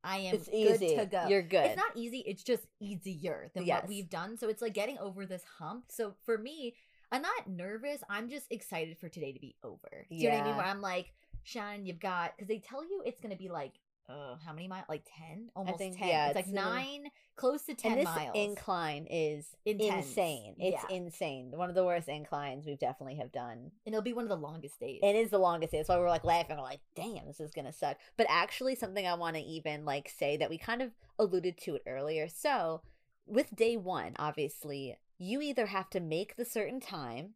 [0.03, 0.97] I am it's good easy.
[0.97, 1.27] to go.
[1.29, 1.65] You're good.
[1.67, 3.83] It's not easy, it's just easier than Yes.
[3.83, 4.39] what we've done.
[4.39, 5.85] So it's like getting over this hump.
[5.89, 6.75] So for me,
[7.13, 8.03] I'm not nervous.
[8.09, 10.07] I'm just excited for today to be over.
[10.09, 10.51] Do you know what I mean?
[10.53, 10.57] Yeah.
[10.59, 13.73] Where I'm like, Shannon, you've got because they tell you it's gonna be like
[14.11, 14.87] uh how many miles?
[14.89, 15.51] Like ten?
[15.55, 16.09] Almost think, ten.
[16.09, 17.05] yeah, it's like it's the- nine,
[17.37, 18.33] close to ten and this miles.
[18.35, 20.07] incline is Intense.
[20.09, 20.57] insane.
[20.59, 20.97] It's Yeah.
[20.97, 21.53] insane.
[21.53, 23.71] One of the worst inclines we've definitely have done.
[23.87, 25.01] and it'll be one of the longest days.
[25.03, 25.79] It is the longest day.
[25.79, 26.57] That's why we're like laughing.
[26.57, 27.99] We're like, damn, this is gonna suck.
[28.17, 31.77] But actually, something I want to even like say that we kind of alluded to
[31.77, 32.29] it earlier.
[32.29, 32.83] So
[33.27, 37.35] with day one, obviously, you either have to make the certain time,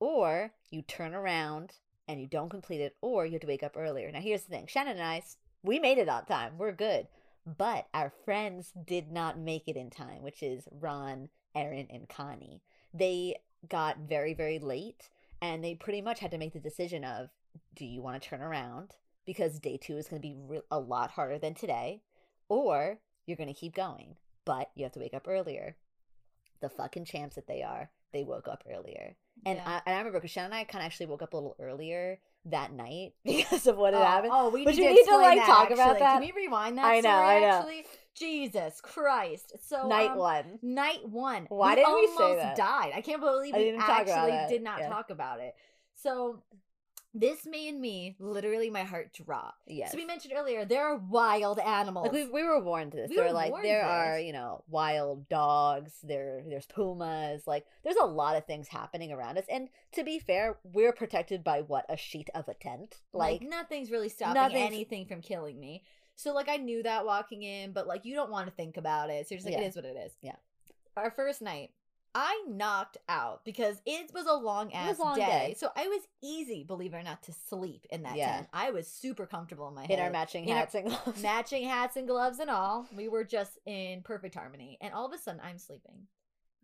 [0.00, 1.72] or you turn around
[2.08, 4.10] and you don't complete it, or you have to wake up earlier.
[4.12, 5.22] Now, here's the thing: Shannon and I,
[5.66, 6.58] we made it on time.
[6.58, 7.08] We're good.
[7.46, 12.62] But our friends did not make it in time, which is Ron, Erin, and Connie.
[12.92, 13.36] They
[13.68, 15.10] got very, very late
[15.40, 17.28] and they pretty much had to make the decision of
[17.74, 18.94] do you want to turn around
[19.26, 22.02] because day two is going to be re- a lot harder than today
[22.48, 25.76] or you're going to keep going but you have to wake up earlier
[26.60, 29.68] the fucking champs that they are they woke up earlier and, Yeah.
[29.68, 31.56] I, and I remember because Shannon and I kind of actually woke up a little
[31.58, 32.18] earlier
[32.50, 35.04] that night because of what had oh, happened oh, we But need you to need
[35.04, 35.98] to, like, that, talk about actually.
[36.00, 36.12] that.
[36.12, 36.84] Can we rewind that?
[36.84, 37.46] I know, story, I know.
[37.46, 37.84] Actually,
[38.14, 39.52] Jesus Christ!
[39.68, 41.46] So night um, one Night one.
[41.50, 42.56] Why didn't we almost say that?
[42.56, 42.92] died.
[42.94, 44.88] I can't believe I we about actually did not Yeah.
[44.88, 45.54] talk about it.
[45.94, 46.42] So
[47.18, 49.54] this made me literally my heart drop.
[49.66, 52.04] yes So we mentioned earlier there are wild animals.
[52.06, 53.08] Like we, we were warned to this.
[53.10, 55.92] We there were are like warned there to are you know wild dogs.
[56.02, 57.46] There there's pumas.
[57.46, 59.44] Like there's a lot of things happening around us.
[59.50, 62.96] And to be fair, we're protected by what a sheet of a tent.
[63.12, 65.82] like, Like, nothing's really stopping nothing's- anything from killing me.
[66.14, 69.10] So like I knew that walking in, but like you don't want to think about
[69.10, 69.28] it.
[69.28, 69.64] So you're just like Yeah.
[69.64, 70.12] it is what it is.
[70.22, 70.36] Yeah.
[70.96, 71.70] Our first night,
[72.18, 75.26] I knocked out because it was a long ass long day.
[75.48, 75.54] day.
[75.58, 78.36] So I was easy, believe it or not, to sleep in that Yeah.
[78.36, 78.48] tent.
[78.54, 79.98] I was super comfortable in my in head.
[80.00, 81.22] our matching in our- hats and gloves.
[81.22, 82.88] matching hats and gloves and all.
[82.96, 84.78] We were just in perfect harmony.
[84.80, 86.06] And all of a sudden, I'm sleeping.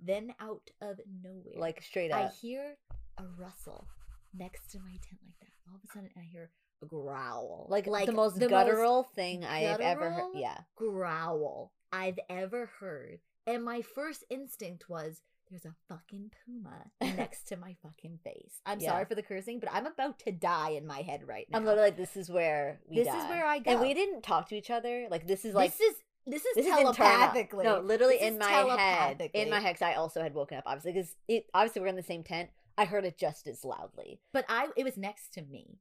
[0.00, 2.30] Then, out of nowhere, like straight up.
[2.30, 2.78] I hear
[3.18, 3.86] a rustle
[4.34, 5.48] next to my tent like that.
[5.68, 6.50] All of a sudden, I hear
[6.82, 10.32] a growl, Like, like the most guttural thing I have ever heard.
[10.34, 10.57] Yeah.
[10.76, 13.20] growl I've ever heard.
[13.46, 15.20] And my first instinct was,
[15.53, 18.61] there's a fucking puma next to my fucking face.
[18.66, 18.90] I'm Yeah.
[18.90, 21.59] sorry for the cursing, but I'm about to die in my head right now.
[21.59, 23.70] I'm literally like, this is where we This is where I go.
[23.72, 25.07] And we didn't talk to each other.
[25.11, 25.96] Like this is like this is
[26.26, 27.64] this is this is telepathically.
[27.64, 29.30] No, literally This in my head.
[29.34, 32.03] In my head, I also had woken up obviously because it obviously we're in the
[32.03, 32.50] same tent.
[32.78, 34.20] I heard it just as loudly.
[34.32, 35.80] But I it was next to me.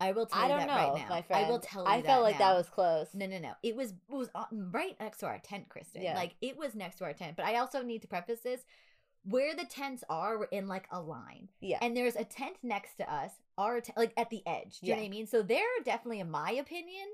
[0.00, 1.08] I will tell I you don't that know, right now.
[1.08, 1.44] my friend.
[1.46, 2.50] I will tell you I felt like now.
[2.52, 3.08] that was close.
[3.14, 3.52] No, no, no.
[3.64, 6.02] It was it was uh, right next to our tent, Kristen.
[6.02, 6.14] Yeah.
[6.14, 7.36] Like it was next to our tent.
[7.36, 8.60] But I also need to preface this:
[9.24, 11.78] where the tents are, we're in like a line, Yeah.
[11.82, 13.32] and there's a tent next to us.
[13.58, 14.78] Our t- like at the edge.
[14.80, 15.26] Do you know what I mean?
[15.26, 17.06] So they're definitely, in my opinion,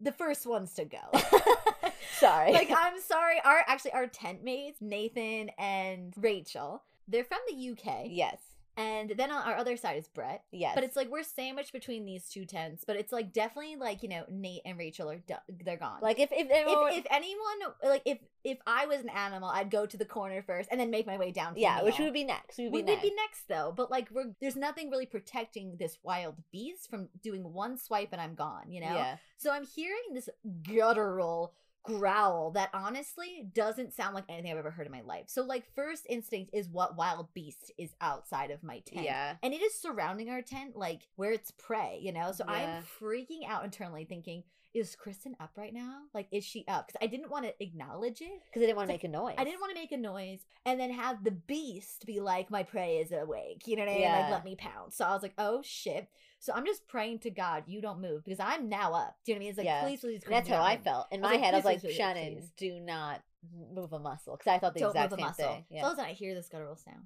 [0.00, 0.98] the first ones to go.
[2.18, 2.52] Sorry.
[2.52, 3.36] like I'm sorry.
[3.44, 6.82] Our actually our tent mates, Nathan and Rachel.
[7.08, 8.38] They're from the UK, yes.
[8.76, 10.42] And then on our other side is Brett.
[10.50, 10.74] Yes.
[10.74, 12.84] But it's like we're sandwiched between these two tents.
[12.86, 15.98] But it's like definitely like you know Nate and Rachel are do- they're gone.
[16.02, 19.70] like if if, everyone- if, if anyone like if if I was an animal, I'd
[19.70, 21.54] go to the corner first and then make my way down.
[21.54, 22.58] To yeah, the which would be next.
[22.58, 23.02] We would we be would next.
[23.02, 23.72] be next though.
[23.74, 28.20] But like we're there's nothing really protecting this wild beast from doing one swipe and
[28.20, 28.70] I'm gone.
[28.70, 28.94] You know.
[28.94, 29.16] Yeah.
[29.36, 30.28] So I'm hearing this
[30.62, 31.54] guttural
[31.84, 35.24] growl that honestly doesn't sound like anything I've ever heard in my life.
[35.26, 39.04] So like first instinct is what wild beast is outside of my tent.
[39.04, 39.36] Yeah.
[39.42, 42.32] And it is surrounding our tent like where it's prey, you know?
[42.32, 42.78] So Yeah.
[42.78, 46.00] I'm freaking out internally thinking, is Kristen up right now?
[46.14, 46.88] Like is she up?
[46.88, 48.42] Cuz I didn't want to acknowledge it.
[48.46, 49.34] Because I didn't want to make a noise.
[49.36, 52.62] I didn't want to make a noise and then have the beast be like, my
[52.62, 53.66] prey is awake.
[53.66, 54.02] You know what I mean?
[54.02, 54.20] Yeah.
[54.20, 54.96] Like, let me pounce.
[54.96, 56.08] So I was like, oh shit.
[56.44, 59.16] So I'm just praying to God, you don't move because I'm now up.
[59.24, 59.48] Do you know what I mean?
[59.48, 59.82] It's like, Yeah.
[59.82, 61.06] please, please, that's how I felt.
[61.10, 63.22] In my like, head, I was like, Shannon, do not
[63.74, 64.36] move a muscle.
[64.36, 65.48] Because I thought the Don't exact move a muscle.
[65.48, 65.64] thing.
[65.72, 67.04] So all of a sudden I hear this guttural sound.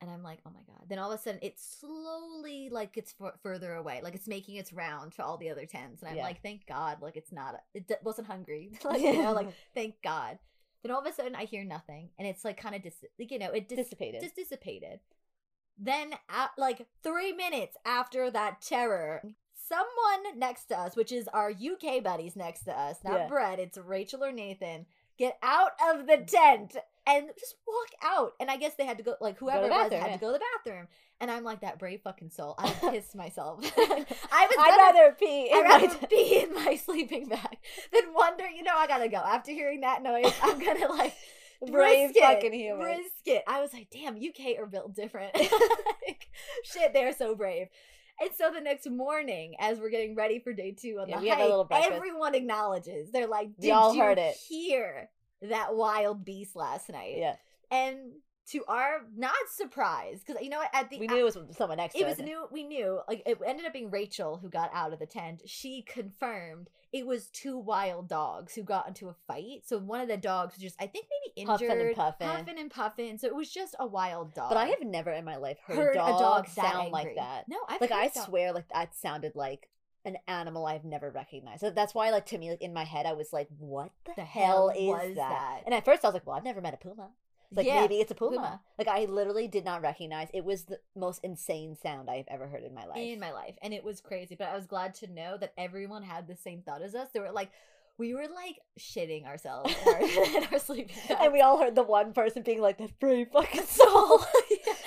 [0.00, 0.86] And I'm like, oh my God.
[0.88, 4.00] Then all of a sudden it slowly like gets f- further away.
[4.02, 6.00] Like it's making its round to all the other tents.
[6.02, 6.22] And I'm Yeah.
[6.22, 7.02] like, thank God.
[7.02, 8.72] Like it's not, a, it d- wasn't hungry.
[8.84, 10.38] like, you know, like thank God.
[10.82, 12.10] Then all of a sudden I hear nothing.
[12.18, 14.20] And it's like kind of, dis- like, you know, it dis- dissipated.
[14.22, 15.00] just dissipated.
[15.78, 19.22] Then, at, like three minutes after that terror,
[19.68, 23.28] someone next to us, which is our UK buddies next to us, not Yeah.
[23.28, 24.86] Brett, it's Rachel or Nathan,
[25.18, 26.76] get out of the tent
[27.06, 28.32] and just walk out.
[28.40, 30.16] And I guess they had to go, like whoever the it was bathroom, had yeah.
[30.16, 30.88] to go to the bathroom.
[31.20, 32.54] And I'm like that brave fucking soul.
[32.58, 33.60] I pissed myself.
[33.76, 34.04] I
[34.46, 35.50] was I'd rather pee.
[35.52, 37.58] I'd rather be in my sleeping bag
[37.92, 39.16] than wonder, you know, I gotta go.
[39.16, 41.14] After hearing that noise, I'm gonna like
[41.66, 42.84] brave risk it, fucking human.
[42.84, 43.42] Risk it.
[43.46, 45.34] I was like, damn, UK are built different.
[46.06, 46.28] like,
[46.64, 47.68] shit, they're so brave.
[48.20, 51.22] And so the next morning, as we're getting ready for day two on Yeah, the
[51.22, 53.10] we have a hike, everyone acknowledges.
[53.12, 55.08] They're like, "Did you heard it." hear
[55.42, 57.36] that wild beast last night?" Yeah.
[57.70, 58.14] And
[58.52, 60.70] to our not surprise, because you know what?
[60.72, 62.46] At the We knew it was someone next it was new.
[62.50, 63.00] We knew.
[63.08, 65.42] Like it ended up being Rachel who got out of the tent.
[65.46, 69.62] She confirmed it was two wild dogs who got into a fight.
[69.66, 71.68] So one of the dogs was just, I think, maybe injured.
[71.68, 72.28] Puffin' and puffin'.
[72.28, 73.18] puffin' and puffin'.
[73.18, 74.48] So it was just a wild dog.
[74.48, 77.44] But I have never in my life heard, heard a dog, that sound like that.
[77.48, 79.68] No, I've like heard I dog- swear, like that sounded like
[80.06, 81.60] an animal I've never recognized.
[81.60, 84.12] So that's why, like to me, like in my head, I was like, "What the,
[84.16, 85.28] The hell, hell is that?
[85.28, 85.62] that?
[85.66, 87.10] And at first, I was like, "Well, I've never met a puma."
[87.50, 88.36] It's like Yeah, maybe it's a puma.
[88.36, 88.60] puma.
[88.78, 90.28] Like I literally did not recognize.
[90.34, 92.98] It was the most insane sound I've ever heard in my life.
[92.98, 94.34] in my life, and it was crazy.
[94.34, 97.08] But I was glad to know that everyone had the same thought as us.
[97.12, 97.50] They were like,
[97.96, 100.00] we were like shitting ourselves in our,
[100.36, 100.70] in our bags.
[101.20, 104.22] and we all heard the one person being like, "That brave fucking soul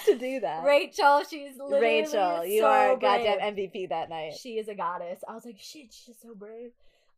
[0.06, 4.34] to do that." Rachel, she's literally Rachel, you are a goddamn MVP that night.
[4.40, 5.24] She is a goddess.
[5.28, 6.72] I was like, shit, she's so brave.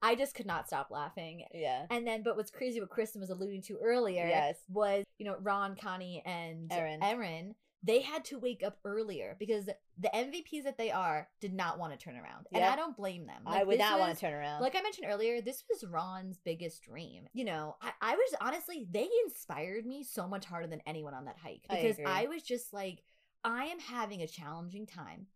[0.04, 1.45] I just could not stop laughing.
[1.54, 1.86] Yeah.
[1.89, 4.58] And then, but what's crazy, what Kristen was alluding to earlier, Yes.
[4.68, 7.01] was you know Ron, Connie, and Erin.
[7.01, 7.56] Erin.
[7.86, 11.91] They had to wake up earlier because the MVPs that they are did not want
[11.91, 13.41] to turn around, and I don't blame them.
[13.45, 14.62] I would not want to turn around.
[14.62, 17.28] Like I mentioned earlier, this was Ron's biggest dream.
[17.34, 21.26] You know, I, I was honestly, they inspired me so much harder than anyone on
[21.26, 22.06] that hike because agree.
[22.06, 23.04] I, was just like,
[23.43, 25.28] I am having a challenging time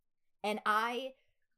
[0.43, 1.11] and I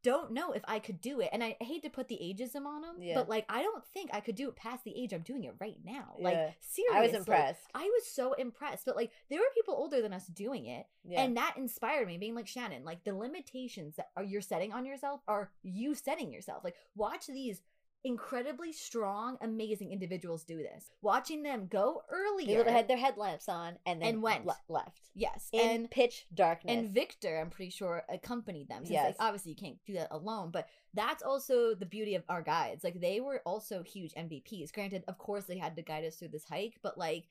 [0.04, 1.30] don't know if I could do it.
[1.34, 3.16] And I hate to put the ageism on them, Yeah.
[3.16, 5.56] but like, I don't think I could do it past the age I'm doing it
[5.60, 6.16] right now.
[6.18, 6.24] Yeah.
[6.24, 6.98] Like, seriously.
[6.98, 7.62] I was impressed.
[7.74, 8.86] I was so impressed.
[8.86, 10.86] But like, there were people older than us doing it.
[11.04, 11.22] Yeah.
[11.22, 14.86] And that inspired me, being like Shannon, like the limitations that are you're setting on
[14.86, 16.64] yourself are you setting yourself.
[16.64, 17.62] Like watch these
[18.04, 20.90] incredibly strong, amazing individuals do this.
[21.02, 22.58] Watching them go they earlier.
[22.60, 24.46] literally had their headlamps on and then And went.
[24.46, 26.76] le- left yes, in and pitch darkness.
[26.76, 28.84] and Victor, I'm pretty sure accompanied them.
[28.86, 29.06] Since Yes.
[29.06, 32.84] like obviously you can't do that alone, but that's also the beauty of our guides.
[32.84, 34.72] Like they were also huge MVPs.
[34.74, 37.26] Granted, of course they had to guide us through this hike, but like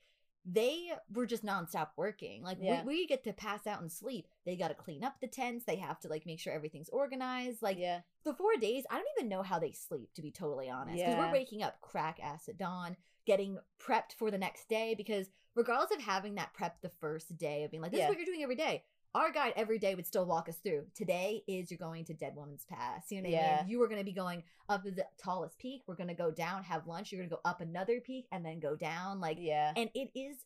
[0.45, 2.43] they were just nonstop working.
[2.43, 2.83] Like Yeah.
[2.83, 4.27] we, we get to pass out and sleep.
[4.45, 5.65] They got to clean up the tents.
[5.65, 7.61] They have to like make sure everything's organized.
[7.61, 10.69] Like yeah, the four days, I don't even know how they sleep, to be totally
[10.69, 10.97] honest.
[10.97, 11.19] Because Yeah.
[11.27, 14.95] we're waking up crack ass at dawn, getting prepped for the next day.
[14.95, 18.17] Because regardless of having that prep the first day of being like, this is what
[18.17, 18.83] you're doing every day,
[19.15, 20.85] our guide every day would still walk us through.
[20.93, 23.11] Today is you're going to Dead Woman's Pass.
[23.11, 23.57] You know what I Yeah.
[23.61, 23.69] mean?
[23.71, 25.81] You are going to be going up the tallest peak.
[25.87, 27.11] We're going to go down, have lunch.
[27.11, 29.19] You're going to go up another peak and then go down.
[29.19, 30.37] Like, yeah, and it is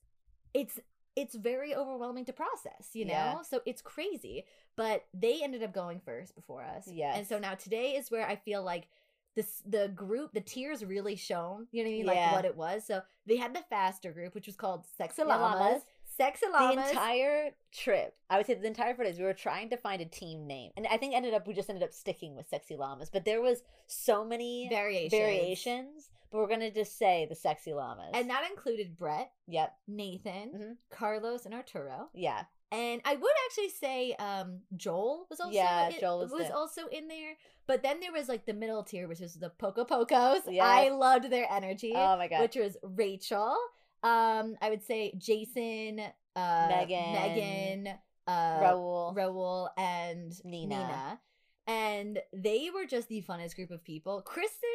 [0.53, 0.79] it's
[1.15, 3.41] it's very overwhelming to process you know Yeah.
[3.43, 4.45] so it's crazy
[4.75, 7.15] but they ended up going first before us Yeah.
[7.15, 8.87] and so now today is where i feel like
[9.35, 12.23] this the group the tiers really shown you know what i mean Yeah.
[12.25, 15.83] like what it was so they had the faster group which was called Yeah, llamas
[16.19, 16.39] llamas.
[16.39, 19.77] sexy the llamas entire trip, I would say the entire days, we were trying to
[19.77, 22.47] find a team name, and I think ended up we just ended up sticking with
[22.47, 23.09] sexy llamas.
[23.09, 28.11] But there was so many variations variations, but we're gonna just say the sexy llamas.
[28.13, 30.77] and that included brett yep, nathan Mhm.
[30.89, 35.99] carlos and arturo yeah, And I would actually say um Joel was also Yeah, in-
[35.99, 36.55] Joel was there.
[36.55, 37.35] also in there.
[37.67, 40.41] But then there was like the middle tier, which was the Poco Pocos.
[40.49, 40.65] Yes.
[40.65, 43.55] I loved their energy, oh my god, which was Rachel.
[44.03, 46.01] Um, I would say Jason,
[46.35, 47.13] uh, Megan.
[47.13, 47.87] Megan,
[48.27, 50.75] uh, Raul, Raul, and Nina.
[50.75, 51.19] Nina.
[51.65, 54.21] And they were just the funnest group of people.
[54.21, 54.69] Kristen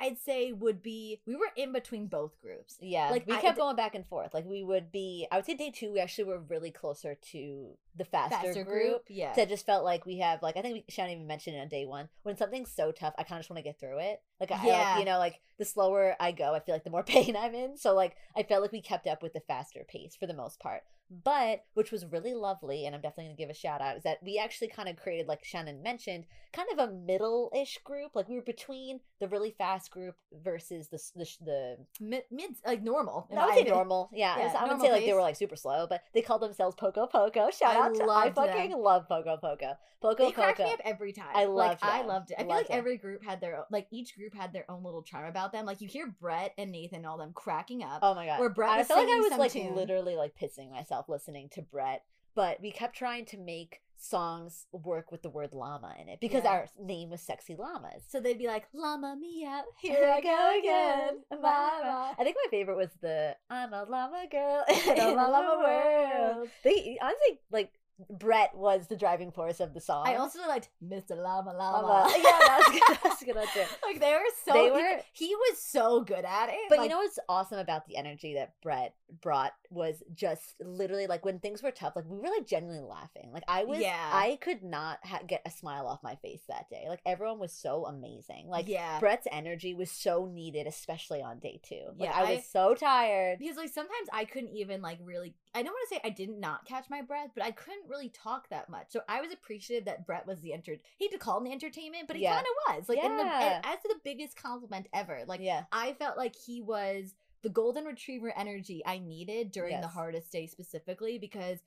[0.00, 2.76] and I, I'd say, would be we were in between both groups.
[2.80, 4.34] Yeah, Like, we I- kept going back and forth.
[4.34, 5.26] Like we would be.
[5.32, 8.82] I would say day two, we actually were really closer to the faster, Faster group.
[8.82, 9.32] group, yeah.
[9.34, 11.60] So it just felt like we have like I think we, Shannon even mentioned it
[11.60, 13.98] on day one when something's so tough, I kind of just want to get through
[14.00, 14.20] it.
[14.38, 14.72] Like I, I Yeah.
[14.90, 17.54] like, you know, like the slower I go, I feel like the more pain I'm
[17.54, 17.78] in.
[17.78, 20.60] So like I felt like we kept up with the faster pace for the most
[20.60, 20.82] part.
[21.08, 24.18] But which was really lovely, and I'm definitely gonna give a shout out, is that
[24.24, 28.12] we actually kind of created, like Shannon mentioned, kind of a middle-ish group.
[28.14, 32.82] Like we were between the really fast group versus the the, the mid, mid like
[32.82, 33.28] normal.
[33.36, 34.10] I would say normal.
[34.12, 36.42] Yeah, Yeah, it's- I wouldn't say like they were like super slow, but they called
[36.42, 37.50] themselves Poco Poco.
[37.50, 38.46] Shout I out to I loved them.
[38.48, 39.74] fucking love Poco Poco.
[40.02, 40.68] Poco They cracked Poco.
[40.68, 41.28] me up every time.
[41.34, 42.36] I like loved I loved it.
[42.38, 42.78] I feel like them.
[42.78, 45.64] every group had their own, like each group had their own little charm about them.
[45.66, 47.98] Like you hear Brett and Nathan and all them cracking up.
[48.02, 48.40] Oh my god.
[48.40, 49.74] Where Brett I was felt like I was like tune.
[49.74, 52.02] literally like pissing myself listening to Brett.
[52.34, 56.44] But we kept trying to make songs work with the word llama in it because
[56.44, 56.50] Yeah.
[56.50, 58.02] our name was Sexy Llamas.
[58.08, 62.76] So they'd be like, "Llama Mia, here I go again, mama." I think my favorite
[62.76, 66.48] was the I'm a llama girl in a llama world.
[66.62, 67.72] They honestly like
[68.10, 70.06] Brett was the driving force of the song.
[70.06, 71.16] I also liked Mr.
[71.16, 71.86] Llama Llama.
[71.86, 72.12] Llama.
[72.18, 72.98] yeah, that's good.
[73.02, 73.74] That's good too.
[73.86, 74.52] like they were so.
[74.52, 76.56] They he- were- He, was so good at it.
[76.68, 81.06] But like, you know what's awesome about the energy that Brett brought was just literally
[81.06, 83.30] like when things were tough, like we were like genuinely laughing.
[83.32, 84.10] Like I was, Yeah.
[84.12, 86.86] I could not ha- get a smile off my face that day.
[86.88, 88.48] Like everyone was so amazing.
[88.48, 88.98] Like yeah.
[89.00, 91.82] Brett's energy was so needed, especially on day two.
[91.98, 93.38] Like Yeah, I was I- so tired.
[93.38, 96.28] because like sometimes I couldn't even like really I don't want to say I did
[96.28, 98.88] not catch my breath, but I couldn't really talk that much.
[98.90, 101.52] So I was appreciative that Brett was the enter he had to call him the
[101.52, 102.34] entertainment, but he Yeah.
[102.34, 102.88] kind of was.
[102.90, 105.24] Like in the and as the biggest compliment ever.
[105.26, 109.88] Like yeah, I felt like he was the golden retriever energy I needed during the
[109.88, 111.60] hardest day specifically because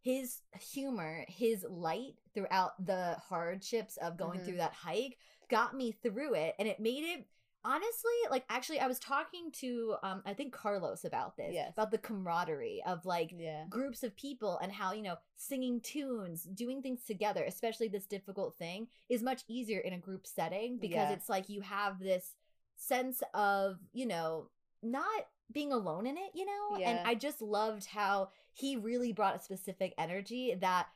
[0.00, 4.44] his humor, his light throughout the hardships of going Mhm.
[4.44, 5.18] through that hike
[5.48, 7.26] got me through it and it made it
[7.66, 11.72] honestly like actually I was talking to um I think Carlos about this Yes.
[11.72, 16.44] about the camaraderie of like yeah, groups of people and how you know singing tunes
[16.44, 21.08] doing things together especially this difficult thing is much easier in a group setting because
[21.10, 21.14] Yeah.
[21.14, 22.36] it's like you have this
[22.76, 24.48] sense of you know
[24.82, 26.90] not being alone in it you know Yeah.
[26.90, 30.86] and i just loved how he really brought a specific energy that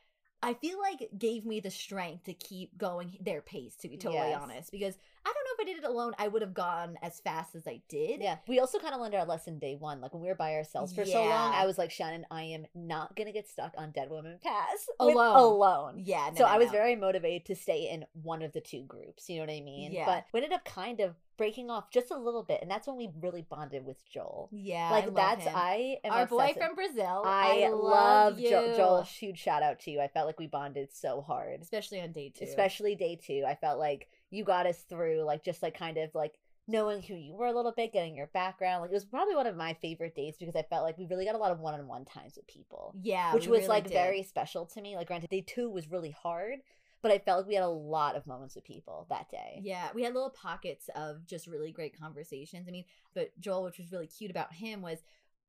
[0.43, 4.31] i feel like gave me the strength to keep going their pace to be totally
[4.31, 4.41] Yes.
[4.43, 7.21] honest because i don't know if i did it alone i would have gone as
[7.21, 8.37] fast as i did yeah.
[8.49, 10.01] We also kind of learned our lesson day one.
[10.01, 12.67] Like when we were by ourselves for so long, I was like, Shannon, I am
[12.75, 15.37] not gonna get stuck on Dead Woman Pass Alone.
[15.37, 16.03] alone.
[16.05, 16.73] yeah no, so no, I was no.
[16.73, 19.29] very motivated to stay in one of the two groups.
[19.29, 19.93] You know what I mean?
[19.93, 20.07] Yeah.
[20.07, 22.97] But we ended up kind of breaking off just a little bit, and that's when
[22.97, 24.49] we really bonded with Joel.
[24.53, 25.53] yeah I like love that's him.
[25.57, 27.23] I am our boy from Brazil.
[27.25, 29.03] I, love, love jo- Joel.
[29.03, 30.01] Huge shout out to you.
[30.01, 32.45] I felt like we bonded so hard, especially on day two.
[32.45, 33.45] especially day two.
[33.47, 36.35] I felt like you got us through, like just like kind of like
[36.69, 38.81] knowing who you were a little bit, getting your background.
[38.83, 41.25] Like it was probably one of my favorite dates because I felt like we really
[41.25, 43.85] got a lot of one on one times with people yeah, which was really like
[43.85, 43.93] did.
[43.93, 44.97] very special to me.
[44.97, 46.61] Like, granted, day two was really hard,
[47.03, 49.61] but I felt like we had a lot of moments with people that day.
[49.63, 52.67] Yeah, we had little pockets of just really great conversations.
[52.69, 54.99] I mean, but Joel, which was really cute about him, was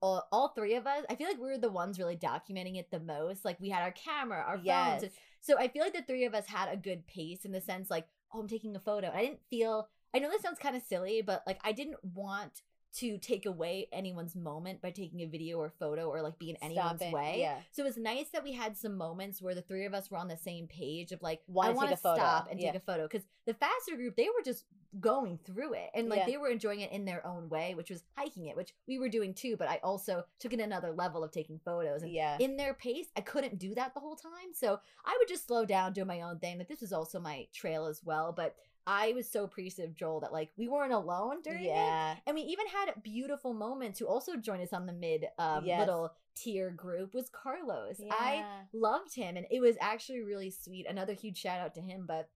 [0.01, 1.03] all, all three of us.
[1.09, 3.45] I feel like we were the ones really documenting it the most.
[3.45, 5.01] Like we had our camera, our Yes.
[5.01, 5.13] phones.
[5.41, 7.89] So I feel like the three of us had a good pace in the sense,
[7.91, 9.11] like, oh, I'm taking a photo.
[9.13, 9.89] I didn't feel.
[10.13, 12.61] I know this sounds kind of silly, but like I didn't want
[12.93, 16.57] to take away anyone's moment by taking a video or photo or like be in
[16.61, 17.37] anyone's way.
[17.39, 17.57] yeah.
[17.71, 20.17] So it was nice that we had some moments where the three of us were
[20.17, 22.71] on the same page of like, Wanna I want to stop and yeah.
[22.71, 23.03] take a photo.
[23.03, 24.65] Because the faster group, they were just
[24.99, 26.25] going through it and like Yeah.
[26.25, 29.07] they were enjoying it in their own way, which was hiking it, which we were
[29.07, 29.55] doing too.
[29.55, 32.03] But I also took it another level of taking photos.
[32.03, 32.35] And yeah.
[32.39, 34.53] in their pace, I couldn't do that the whole time.
[34.53, 36.57] So I would just slow down, do my own thing.
[36.57, 38.33] Like this was also my trail as well.
[38.35, 38.55] But
[38.87, 41.67] I was so appreciative, Joel, that like we weren't alone during it.
[41.67, 42.15] yeah.
[42.25, 45.79] And we even had beautiful moments who also joined us on the mid um, Yes.
[45.79, 47.99] little tier group was Carlos.
[48.09, 50.87] I loved him and it was actually really sweet.
[50.89, 52.29] Another huge shout out to him, but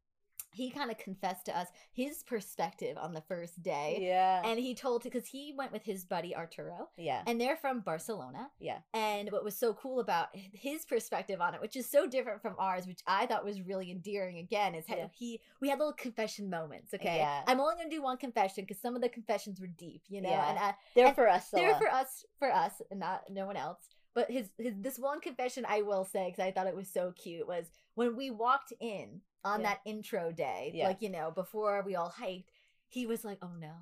[0.56, 3.97] he kind of confessed to us his perspective on the first day.
[4.01, 4.41] Yeah.
[4.45, 7.24] And he told because he went with his buddy Arturo yeah.
[7.28, 8.49] and they're from Barcelona.
[8.60, 8.80] Yeah.
[8.93, 12.56] And what was so cool about his perspective on it, which is so different from
[12.58, 15.08] ours, which I thought was really endearing again, is how Yeah.
[15.12, 16.93] he we had little confession moments.
[16.93, 17.18] Okay.
[17.18, 17.43] Yeah.
[17.47, 20.30] I'm only gonna do one confession because some of the confessions were deep, you know,
[20.30, 20.49] Yeah.
[20.49, 21.49] and uh, They're and for us.
[21.51, 23.89] they're for us, for us, and not no one else.
[24.14, 27.12] But his his this one confession I will say because I thought it was so
[27.12, 29.70] cute was when we walked in on Yeah.
[29.70, 30.88] that intro day, Yeah.
[30.88, 32.52] like you know before we all hiked,
[32.89, 33.74] he was like, "Oh no,"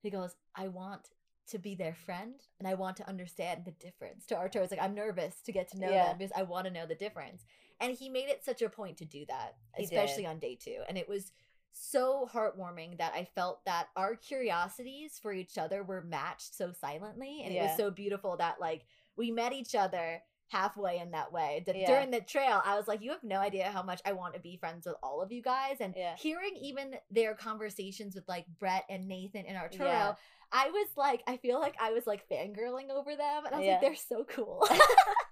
[0.00, 1.10] he goes, "I want."
[1.52, 4.26] To be their friend, and I want to understand the difference.
[4.26, 6.08] To Arturo, it's like I'm nervous to get to know Yeah.
[6.10, 7.46] them because I want to know the difference.
[7.80, 10.28] And he made it such a point to do that, He especially did.
[10.28, 10.82] on day two.
[10.90, 11.32] And it was
[11.72, 17.40] so heartwarming that I felt that our curiosities for each other were matched so silently.
[17.42, 18.84] And it was so beautiful that like
[19.16, 21.62] we met each other halfway in that way.
[21.66, 21.86] Yeah.
[21.86, 24.40] during the trail, I was like, you have no idea how much I want to
[24.40, 25.76] be friends with all of you guys.
[25.80, 26.16] And Yeah.
[26.16, 30.14] hearing even their conversations with like Brett and Nathan and Arturo, Yeah.
[30.50, 33.44] I was like, I feel like I was like fangirling over them.
[33.46, 34.66] And I was like, they're so cool.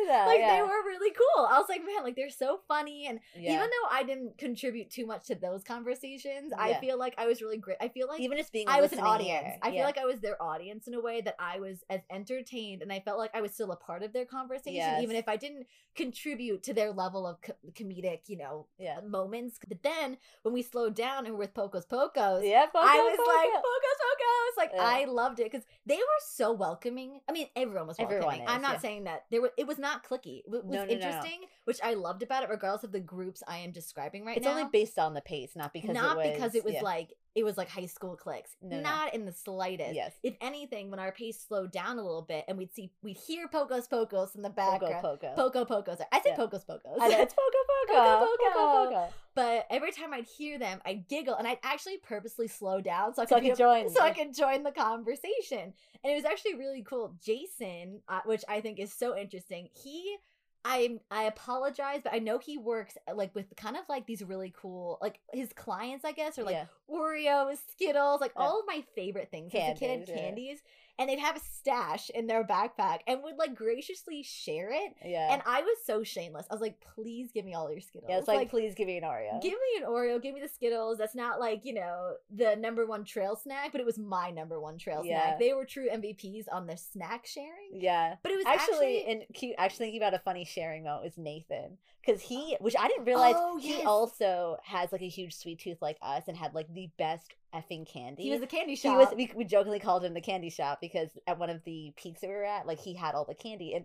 [0.00, 0.26] was It's like, they're- though.
[0.30, 0.56] like yeah.
[0.56, 1.44] they were really cool.
[1.46, 3.54] I was like, man, like they're so funny and Yeah.
[3.54, 7.40] even though I didn't contribute too much to those conversations, I feel like I was
[7.42, 7.76] really great.
[7.80, 8.68] I feel like even just being.
[8.68, 9.46] I was an audience.
[9.62, 12.82] I feel like I was their audience in a way that I was as entertained
[12.82, 15.36] and I felt like I was still a part of their conversation, even if I
[15.36, 19.00] didn't contribute to their level of co- comedic, you know, Yeah.
[19.00, 19.58] moments.
[19.66, 22.66] But then when we slowed down and we were with Pocos Pocos, Yeah.
[22.74, 23.30] I was Poco.
[23.30, 24.56] like, Pocos Pocos.
[24.56, 24.82] Like, Yeah.
[24.84, 27.20] I loved it because they were so welcoming.
[27.28, 28.22] I mean, everyone was welcoming.
[28.24, 28.78] Everyone I'm not yeah.
[28.80, 30.40] saying that there were, it was not clicky.
[30.40, 30.92] It was No, no, no, no.
[30.92, 34.44] interesting, which I loved about it, regardless of the groups I am describing right it's
[34.44, 34.52] now.
[34.52, 36.82] It's only based on the pace, not because not it was, because it was yeah.
[36.82, 38.50] like it was like high school cliques.
[38.62, 38.82] No, no.
[38.82, 39.94] not in the slightest.
[39.94, 40.12] yes.
[40.22, 43.46] If anything, when our pace slowed down a little bit and we'd see we'd hear
[43.48, 45.02] Pocos Pocos in the Poco background.
[45.02, 45.34] Poco.
[45.36, 46.00] Poco Pocos.
[46.12, 46.36] I say Yeah.
[46.36, 46.96] Pocos Pocos.
[47.00, 47.58] I know, it's Poco
[47.88, 48.02] Poco.
[48.02, 48.90] Poco, Poco Poco.
[48.94, 49.12] Poco.
[49.34, 53.22] but every time I'd hear them, I'd giggle and I'd actually purposely slow down so
[53.22, 53.90] I So could, I could join.
[53.90, 55.72] so I could join the conversation.
[56.04, 57.14] And it was actually really cool.
[57.24, 60.16] Jason, uh, which I think is so interesting, he
[60.64, 64.22] I I apologize, but I know he works uh, like with kind of like these
[64.22, 66.66] really cool like his clients, I guess, or like yeah.
[66.90, 68.42] Oreos, Skittles, like Yeah.
[68.42, 70.16] all of my favorite things as a kid, Candies, yeah.
[70.20, 70.62] candies,
[70.98, 74.94] and they'd have a stash in their backpack and would like graciously share it.
[75.04, 75.32] Yeah.
[75.32, 76.46] And I was so shameless.
[76.50, 78.08] I was like, please give me all your Skittles.
[78.10, 79.40] yeah, it's like, please give me an Oreo.
[79.40, 80.98] Give me an Oreo, give me the Skittles.
[80.98, 84.60] That's not like, you know, the number one trail snack, but it was my number
[84.60, 85.22] one trail Yeah.
[85.28, 85.38] snack.
[85.38, 87.70] They were true MVPs on the snack sharing.
[87.80, 88.16] yeah.
[88.22, 89.54] But it was Actually, actually, and cute.
[89.58, 93.34] Actually, thinking about a funny sharing moment was Nathan because he, which I didn't realize,
[93.36, 96.90] Oh, he also has like a huge sweet tooth like us and had like the
[96.98, 98.24] best effing candy.
[98.24, 98.92] he was the candy shop.
[98.92, 99.14] He was.
[99.16, 102.28] We, we jokingly called him the candy shop because at one of the peaks that
[102.28, 103.84] we were at, like he had all the candy and.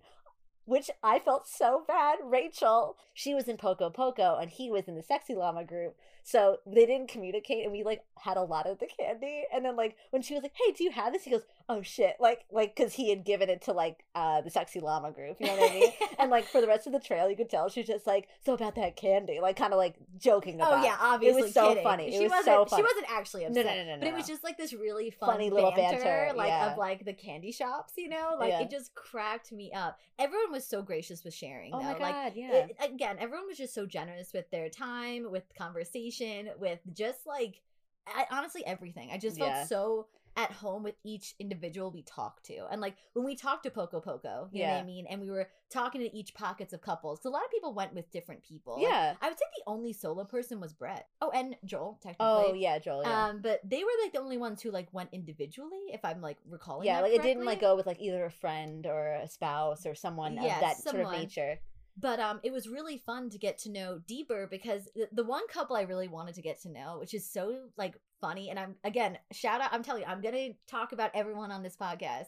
[0.65, 2.19] Which I felt so bad.
[2.23, 5.97] Rachel, she was in Poco Poco and he was in the Sexy Llama group.
[6.25, 9.43] So they didn't communicate and we like had a lot of the candy.
[9.53, 11.23] And then like when she was like, Hey, do you have this?
[11.25, 12.15] He goes, Oh shit.
[12.19, 15.37] Like like cause he had given it to like uh the Sexy Llama group.
[15.39, 15.91] You know what I mean?
[16.19, 18.27] and like for the rest of the trail you could tell she was just like,
[18.45, 21.41] So about that candy, like kinda like joking about Oh yeah, obviously.
[21.41, 21.83] It was so kidding.
[21.83, 22.07] funny.
[22.07, 22.45] It She was wasn't.
[22.45, 22.81] so funny.
[22.81, 23.65] She wasn't actually No, upset.
[23.65, 26.37] no, no, no, But it was just like this really fun Funny little banter, banter,
[26.37, 26.71] like yeah.
[26.71, 27.93] of like the candy shops.
[27.97, 28.61] You know, like Yeah.
[28.61, 29.99] it just cracked me up.
[30.19, 31.71] Everyone was so gracious with sharing.
[31.73, 31.83] Oh though.
[31.85, 32.51] my Like god, yeah.
[32.53, 36.12] it, again, everyone was just so generous with their time, with conversation,
[36.59, 37.61] with just like
[38.05, 39.09] I, honestly everything.
[39.11, 39.53] I just Yeah.
[39.53, 42.65] felt so at home with each individual we talked to.
[42.71, 44.79] And like when we talked to Poco Poco, you know what Yeah.
[44.79, 45.05] I mean?
[45.07, 47.19] And we were talking to each pockets of couples.
[47.19, 48.75] Because a lot of people went with different people.
[48.77, 49.13] Like, yeah.
[49.21, 51.07] I would say the only solo person was Brett.
[51.21, 52.25] Oh, and Joel, technically.
[52.27, 53.03] Oh yeah, Joel.
[53.03, 53.27] Yeah.
[53.27, 56.39] Um, but they were like the only ones who like went individually, if I'm like
[56.49, 56.87] recalling.
[56.87, 59.93] yeah, like it didn't like go with like either a friend or a spouse or
[59.95, 61.59] someone Yeah, of that sort of nature.
[61.97, 65.47] But um it was really fun to get to know deeper because the, the one
[65.47, 68.75] couple i really wanted to get to know which is so like funny and i'm
[68.83, 72.25] again shout out i'm telling you i'm gonna talk about everyone on this podcast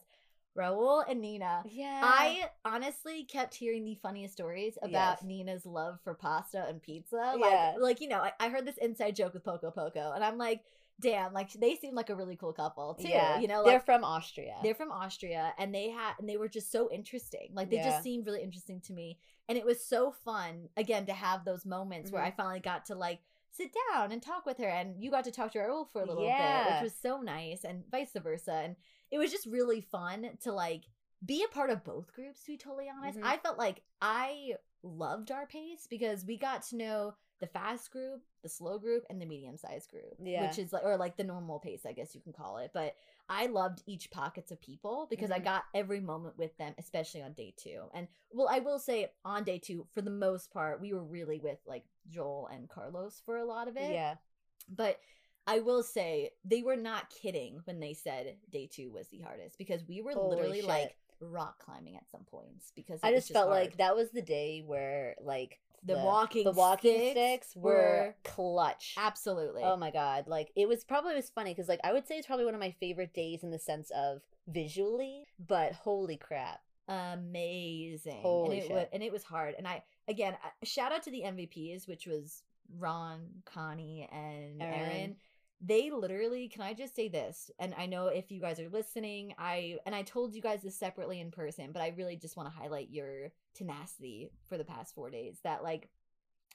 [0.57, 1.63] Raul and Nina.
[1.69, 1.99] Yeah.
[2.01, 5.23] I honestly kept hearing the funniest stories about Yes.
[5.23, 7.33] Nina's love for pasta and pizza.
[7.37, 7.73] Like, Yeah.
[7.77, 10.61] like you know, I, I heard this inside joke with Poco Poco, and I'm like,
[11.01, 13.09] damn, like they seem like a really cool couple too.
[13.09, 13.37] Yeah.
[13.39, 14.55] You know, they're from Austria.
[14.63, 17.49] they're from Austria, and they had and they were just so interesting.
[17.53, 17.89] Like they Yeah.
[17.89, 19.17] just seemed really interesting to me,
[19.47, 22.27] and it was so fun again to have those moments where Mhm.
[22.27, 23.21] I finally got to like
[23.51, 26.05] sit down and talk with her, and you got to talk to Raul for a
[26.05, 26.23] little
[26.65, 28.75] bit, which was so nice, and vice versa, and
[29.11, 30.85] it was just really fun to like
[31.25, 33.23] be a part of both groups to be totally honest Mhm.
[33.25, 38.21] i felt like i loved our pace because we got to know the fast group
[38.43, 40.47] the slow group and the medium sized group Yeah.
[40.47, 42.95] which is like or like the normal pace i guess you can call it but
[43.27, 45.43] i loved each pockets of people because i Mhm.
[45.43, 49.43] got every moment with them especially on day two and well i will say on
[49.43, 53.37] day two for the most part we were really with like joel and carlos for
[53.37, 54.15] a lot of it yeah.
[54.69, 54.99] but
[55.47, 59.59] I will say they were not kidding when they said day two was the hardest
[59.59, 60.67] because we were Holy literally shit.
[60.67, 63.61] like rock climbing at some points because I was just felt hard.
[63.61, 68.95] like that was the day where like The walking the walking sticks sticks, were, clutch.
[68.97, 70.25] absolutely Oh my god!
[70.27, 72.53] Like it was probably it was funny because like I would say it's probably one
[72.55, 76.61] of my favorite days in the sense of visually, but holy crap!
[76.87, 78.21] amazing.
[78.21, 78.75] Holy and it shit.
[78.75, 79.55] wa- and it was hard.
[79.57, 82.43] And I again uh, shout out to the MVPs, which was
[82.79, 84.73] Ron, Connie, and Erin.
[84.73, 85.15] Aaron.
[85.61, 87.49] They literally, can I just say this?
[87.59, 90.77] And I know if you guys are listening, I and I told you guys this
[90.77, 94.93] separately in person, but I really just want to highlight your tenacity for the past
[94.93, 95.39] four days.
[95.43, 95.89] That like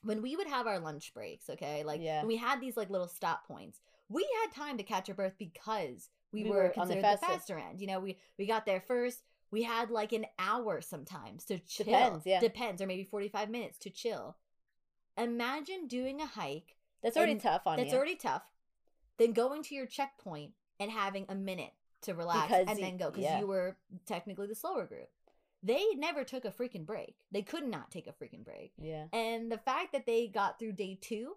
[0.02, 2.20] when we would have our lunch breaks, okay, like Yeah.
[2.20, 5.34] when we had these like little stop points, we had time to catch our breath
[5.38, 7.80] because we, We were, were on the considered the, faster- end.
[7.80, 9.22] You know, we we got there first.
[9.50, 11.86] We had like an hour sometimes to chill.
[11.86, 12.38] Depends, yeah.
[12.40, 14.36] Depends, or maybe forty five minutes to chill.
[15.16, 17.96] Imagine doing a hike That's already tough on that's you.
[17.96, 18.42] already tough,
[19.20, 22.96] then going to your checkpoint and having a minute to relax Because and y- then
[22.96, 23.38] go because yeah.
[23.40, 25.08] you were technically the slower group.
[25.62, 27.16] They never took a freaking break.
[27.30, 28.72] They could not take a freaking break.
[28.80, 29.04] yeah.
[29.12, 31.36] And the fact that they got through day two,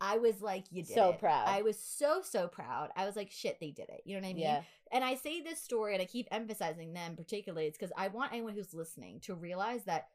[0.00, 1.18] I was like, you did So it.
[1.18, 1.48] proud.
[1.48, 2.90] I was so so proud.
[2.96, 4.02] I was like, shit, they did it.
[4.04, 4.42] You know what I mean?
[4.42, 4.62] Yeah.
[4.92, 7.66] And I say this story and I keep emphasizing them particularly.
[7.66, 10.08] It's because I want anyone who's listening to realize that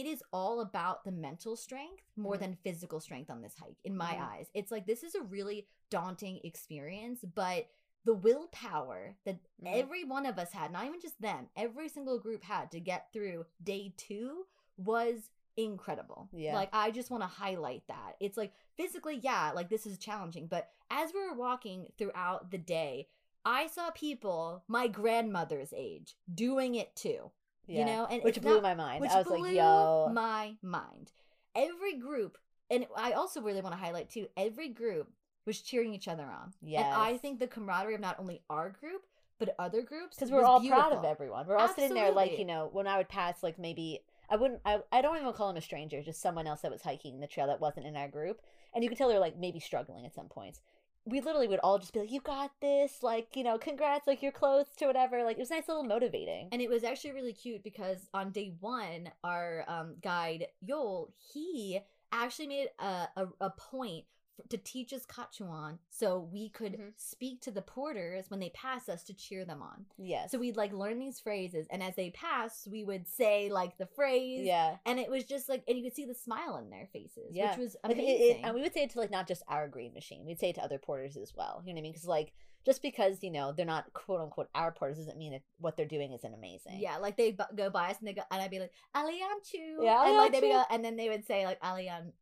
[0.00, 2.40] it is all about the mental strength more Mhm.
[2.40, 4.28] than physical strength on this hike, in my Mhm.
[4.28, 4.50] eyes.
[4.52, 7.68] It's like this is a really daunting experience, but
[8.04, 9.66] the willpower that Mhm.
[9.66, 13.12] every one of us had, not even just them, every single group had to get
[13.12, 16.28] through day two was incredible.
[16.32, 16.54] Yeah.
[16.54, 18.16] Like I just want to highlight that.
[18.18, 22.58] It's like physically, yeah, like this is challenging, but as we were walking throughout the
[22.58, 23.08] day,
[23.44, 27.30] I saw people my grandmother's age doing it too.
[27.66, 27.80] Yeah.
[27.80, 29.00] You know, and which blew not- my mind.
[29.00, 30.10] Which I was blew like, yo.
[30.12, 31.12] my mind.
[31.54, 32.36] Every group,
[32.70, 35.10] and I also really want to highlight too, every group
[35.46, 36.52] was cheering each other on.
[36.62, 39.02] And I think the camaraderie of not only our group,
[39.38, 40.16] but other groups.
[40.16, 41.46] because we're all proud of everyone.
[41.46, 44.00] We're all sitting there like you know when I would pass like maybe
[44.30, 46.82] I wouldn't I, I don't even call him a stranger, just someone else that was
[46.82, 48.40] hiking the trail that wasn't in our group,
[48.74, 50.60] and you could tell they're like maybe struggling at some points.
[51.06, 54.06] We literally would all just be like, "You got this!" Like you know, congrats!
[54.06, 55.22] Like you're close to whatever.
[55.22, 56.48] Like it was nice, little motivating.
[56.52, 61.80] And it was actually really cute because on day one, our um, guide Yol, he
[62.12, 64.04] actually made a, a, a point
[64.48, 66.92] to teach us Quechuan so we could Mhm.
[66.96, 69.86] speak to the porters when they pass us to cheer them on.
[69.96, 70.30] yes.
[70.32, 73.86] So we'd like learn these phrases, and as they passed, we would say like the
[73.86, 74.44] phrase.
[74.46, 74.78] yeah.
[74.84, 77.50] And it was just like, and you could see the smile in their faces, Yeah.
[77.50, 78.36] which was Like, it- amazing.
[78.38, 80.24] it- and we would say it to like not just our green machine.
[80.24, 81.62] We'd say it to other porters as well.
[81.64, 81.92] You know what I mean?
[81.92, 82.32] Because like
[82.64, 85.84] just because you know they're not quote unquote our porters doesn't mean that what they're
[85.86, 86.78] doing isn't amazing.
[86.80, 89.82] Yeah, like they bu- go by us and they go, and I'd be like, Alianchu.
[89.84, 90.52] Yeah, and like they Alianchu.
[90.52, 92.12] go, and then they would say like Alian,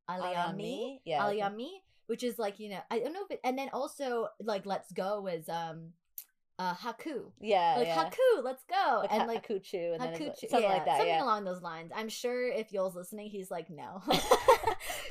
[0.57, 1.23] me, Yeah.
[1.25, 1.83] Alian me,
[2.13, 4.93] which is like you know I don't know if it, and then also like Let's
[4.93, 5.95] Go was um,
[6.59, 7.75] uh Haku, Yeah.
[7.79, 8.05] like yeah.
[8.05, 10.99] Haku, let's go, Like and like Hakuchu, and then Hakuchu, something yeah, like that.
[10.99, 11.25] something yeah.
[11.25, 11.91] along those lines.
[11.95, 14.19] I'm sure if Yoel's listening, he's like no, but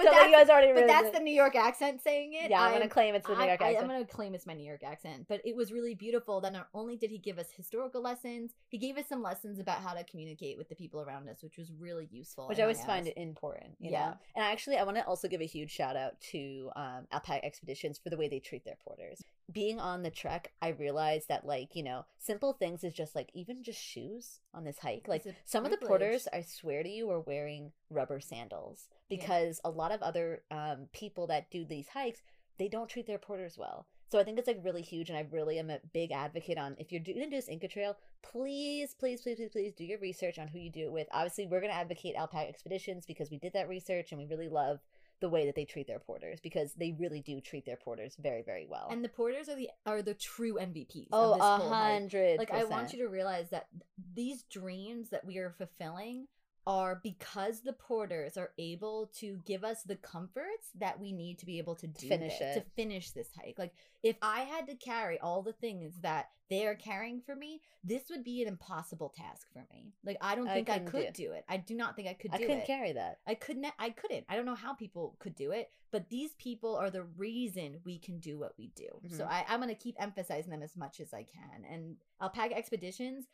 [0.03, 1.13] that's guys already but that's it.
[1.13, 2.49] the New York accent saying it.
[2.49, 2.59] yeah.
[2.61, 3.83] I'm, I'm- gonna claim it's the New I- York I, accent.
[3.83, 6.53] am going to claim it's my New York accent, but it was really beautiful that
[6.53, 9.93] not only did he give us historical lessons, he gave us some lessons about how
[9.93, 12.47] to communicate with the people around us, which was really useful.
[12.47, 14.09] which I always find it important, you Yeah.
[14.09, 14.13] know.
[14.35, 17.99] And actually, I want to also give a huge shout out to um, Alpaca Expeditions
[18.01, 19.23] for the way they treat their porters.
[19.51, 23.29] Being on the trek, I realized that, like, you know, simple things is just like
[23.33, 25.07] even just shoes on this hike.
[25.07, 29.17] Like, some of the porters, I swear to you, are wearing rubber sandals Yeah.
[29.17, 32.21] because a lot of other um, people that do these hikes,
[32.57, 33.87] they don't treat their porters well.
[34.11, 36.75] So I think it's like really huge, and I really am a big advocate on
[36.77, 39.99] if you're going to do this Inca Trail, please, please, please, please, please do your
[39.99, 41.07] research on who you do it with.
[41.13, 44.49] Obviously, we're going to advocate Alpaca Expeditions because we did that research and we really
[44.49, 44.81] love
[45.21, 48.41] the way that they treat their porters because they really do treat their porters very
[48.41, 48.87] very well.
[48.91, 51.07] And the porters are the are the true MVPs.
[51.13, 52.39] oh, of this a hundred.
[52.39, 53.67] Like I want you to realize that
[54.13, 56.27] these dreams that we are fulfilling
[56.67, 61.45] are because the porters are able to give us the comforts that we need to
[61.45, 63.57] be able to do finish this, to finish this hike.
[63.57, 63.73] Like
[64.03, 68.03] if I had to carry all the things that they are carrying for me, this
[68.09, 69.93] would be an impossible task for me.
[70.05, 71.45] Like I don't I think I, could do do it.
[71.49, 72.43] I do not think I could do it.
[72.43, 72.67] I couldn't it.
[72.67, 73.19] carry that.
[73.25, 73.65] I couldn't.
[73.79, 74.25] I couldn't.
[74.29, 77.97] I don't know how people could do it, but these people are the reason we
[77.97, 78.87] can do what we do.
[79.09, 79.31] So Mhm.
[79.31, 81.65] I, I'm going to keep emphasizing them as much as I can.
[81.65, 83.25] And Alpaca Expeditions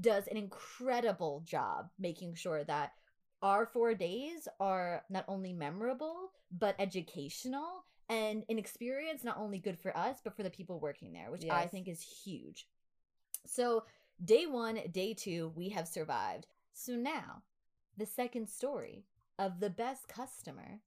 [0.00, 2.92] does an incredible job making sure that
[3.42, 9.78] our four days are not only memorable but educational and an experience not only good
[9.78, 12.66] for us but for the people working there, which I think is huge.
[13.46, 13.84] So
[14.24, 16.46] day one, day two, we have survived.
[16.72, 17.42] So now,
[17.96, 19.04] the second story
[19.38, 20.80] of the best customer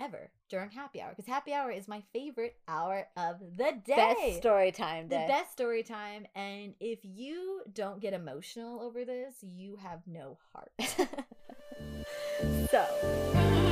[0.00, 3.96] ever during happy hour because happy hour is my favorite hour of the day.
[3.96, 9.34] Best story time the best story time and if you don't get emotional over this
[9.42, 10.72] you have no heart.
[12.70, 13.65] So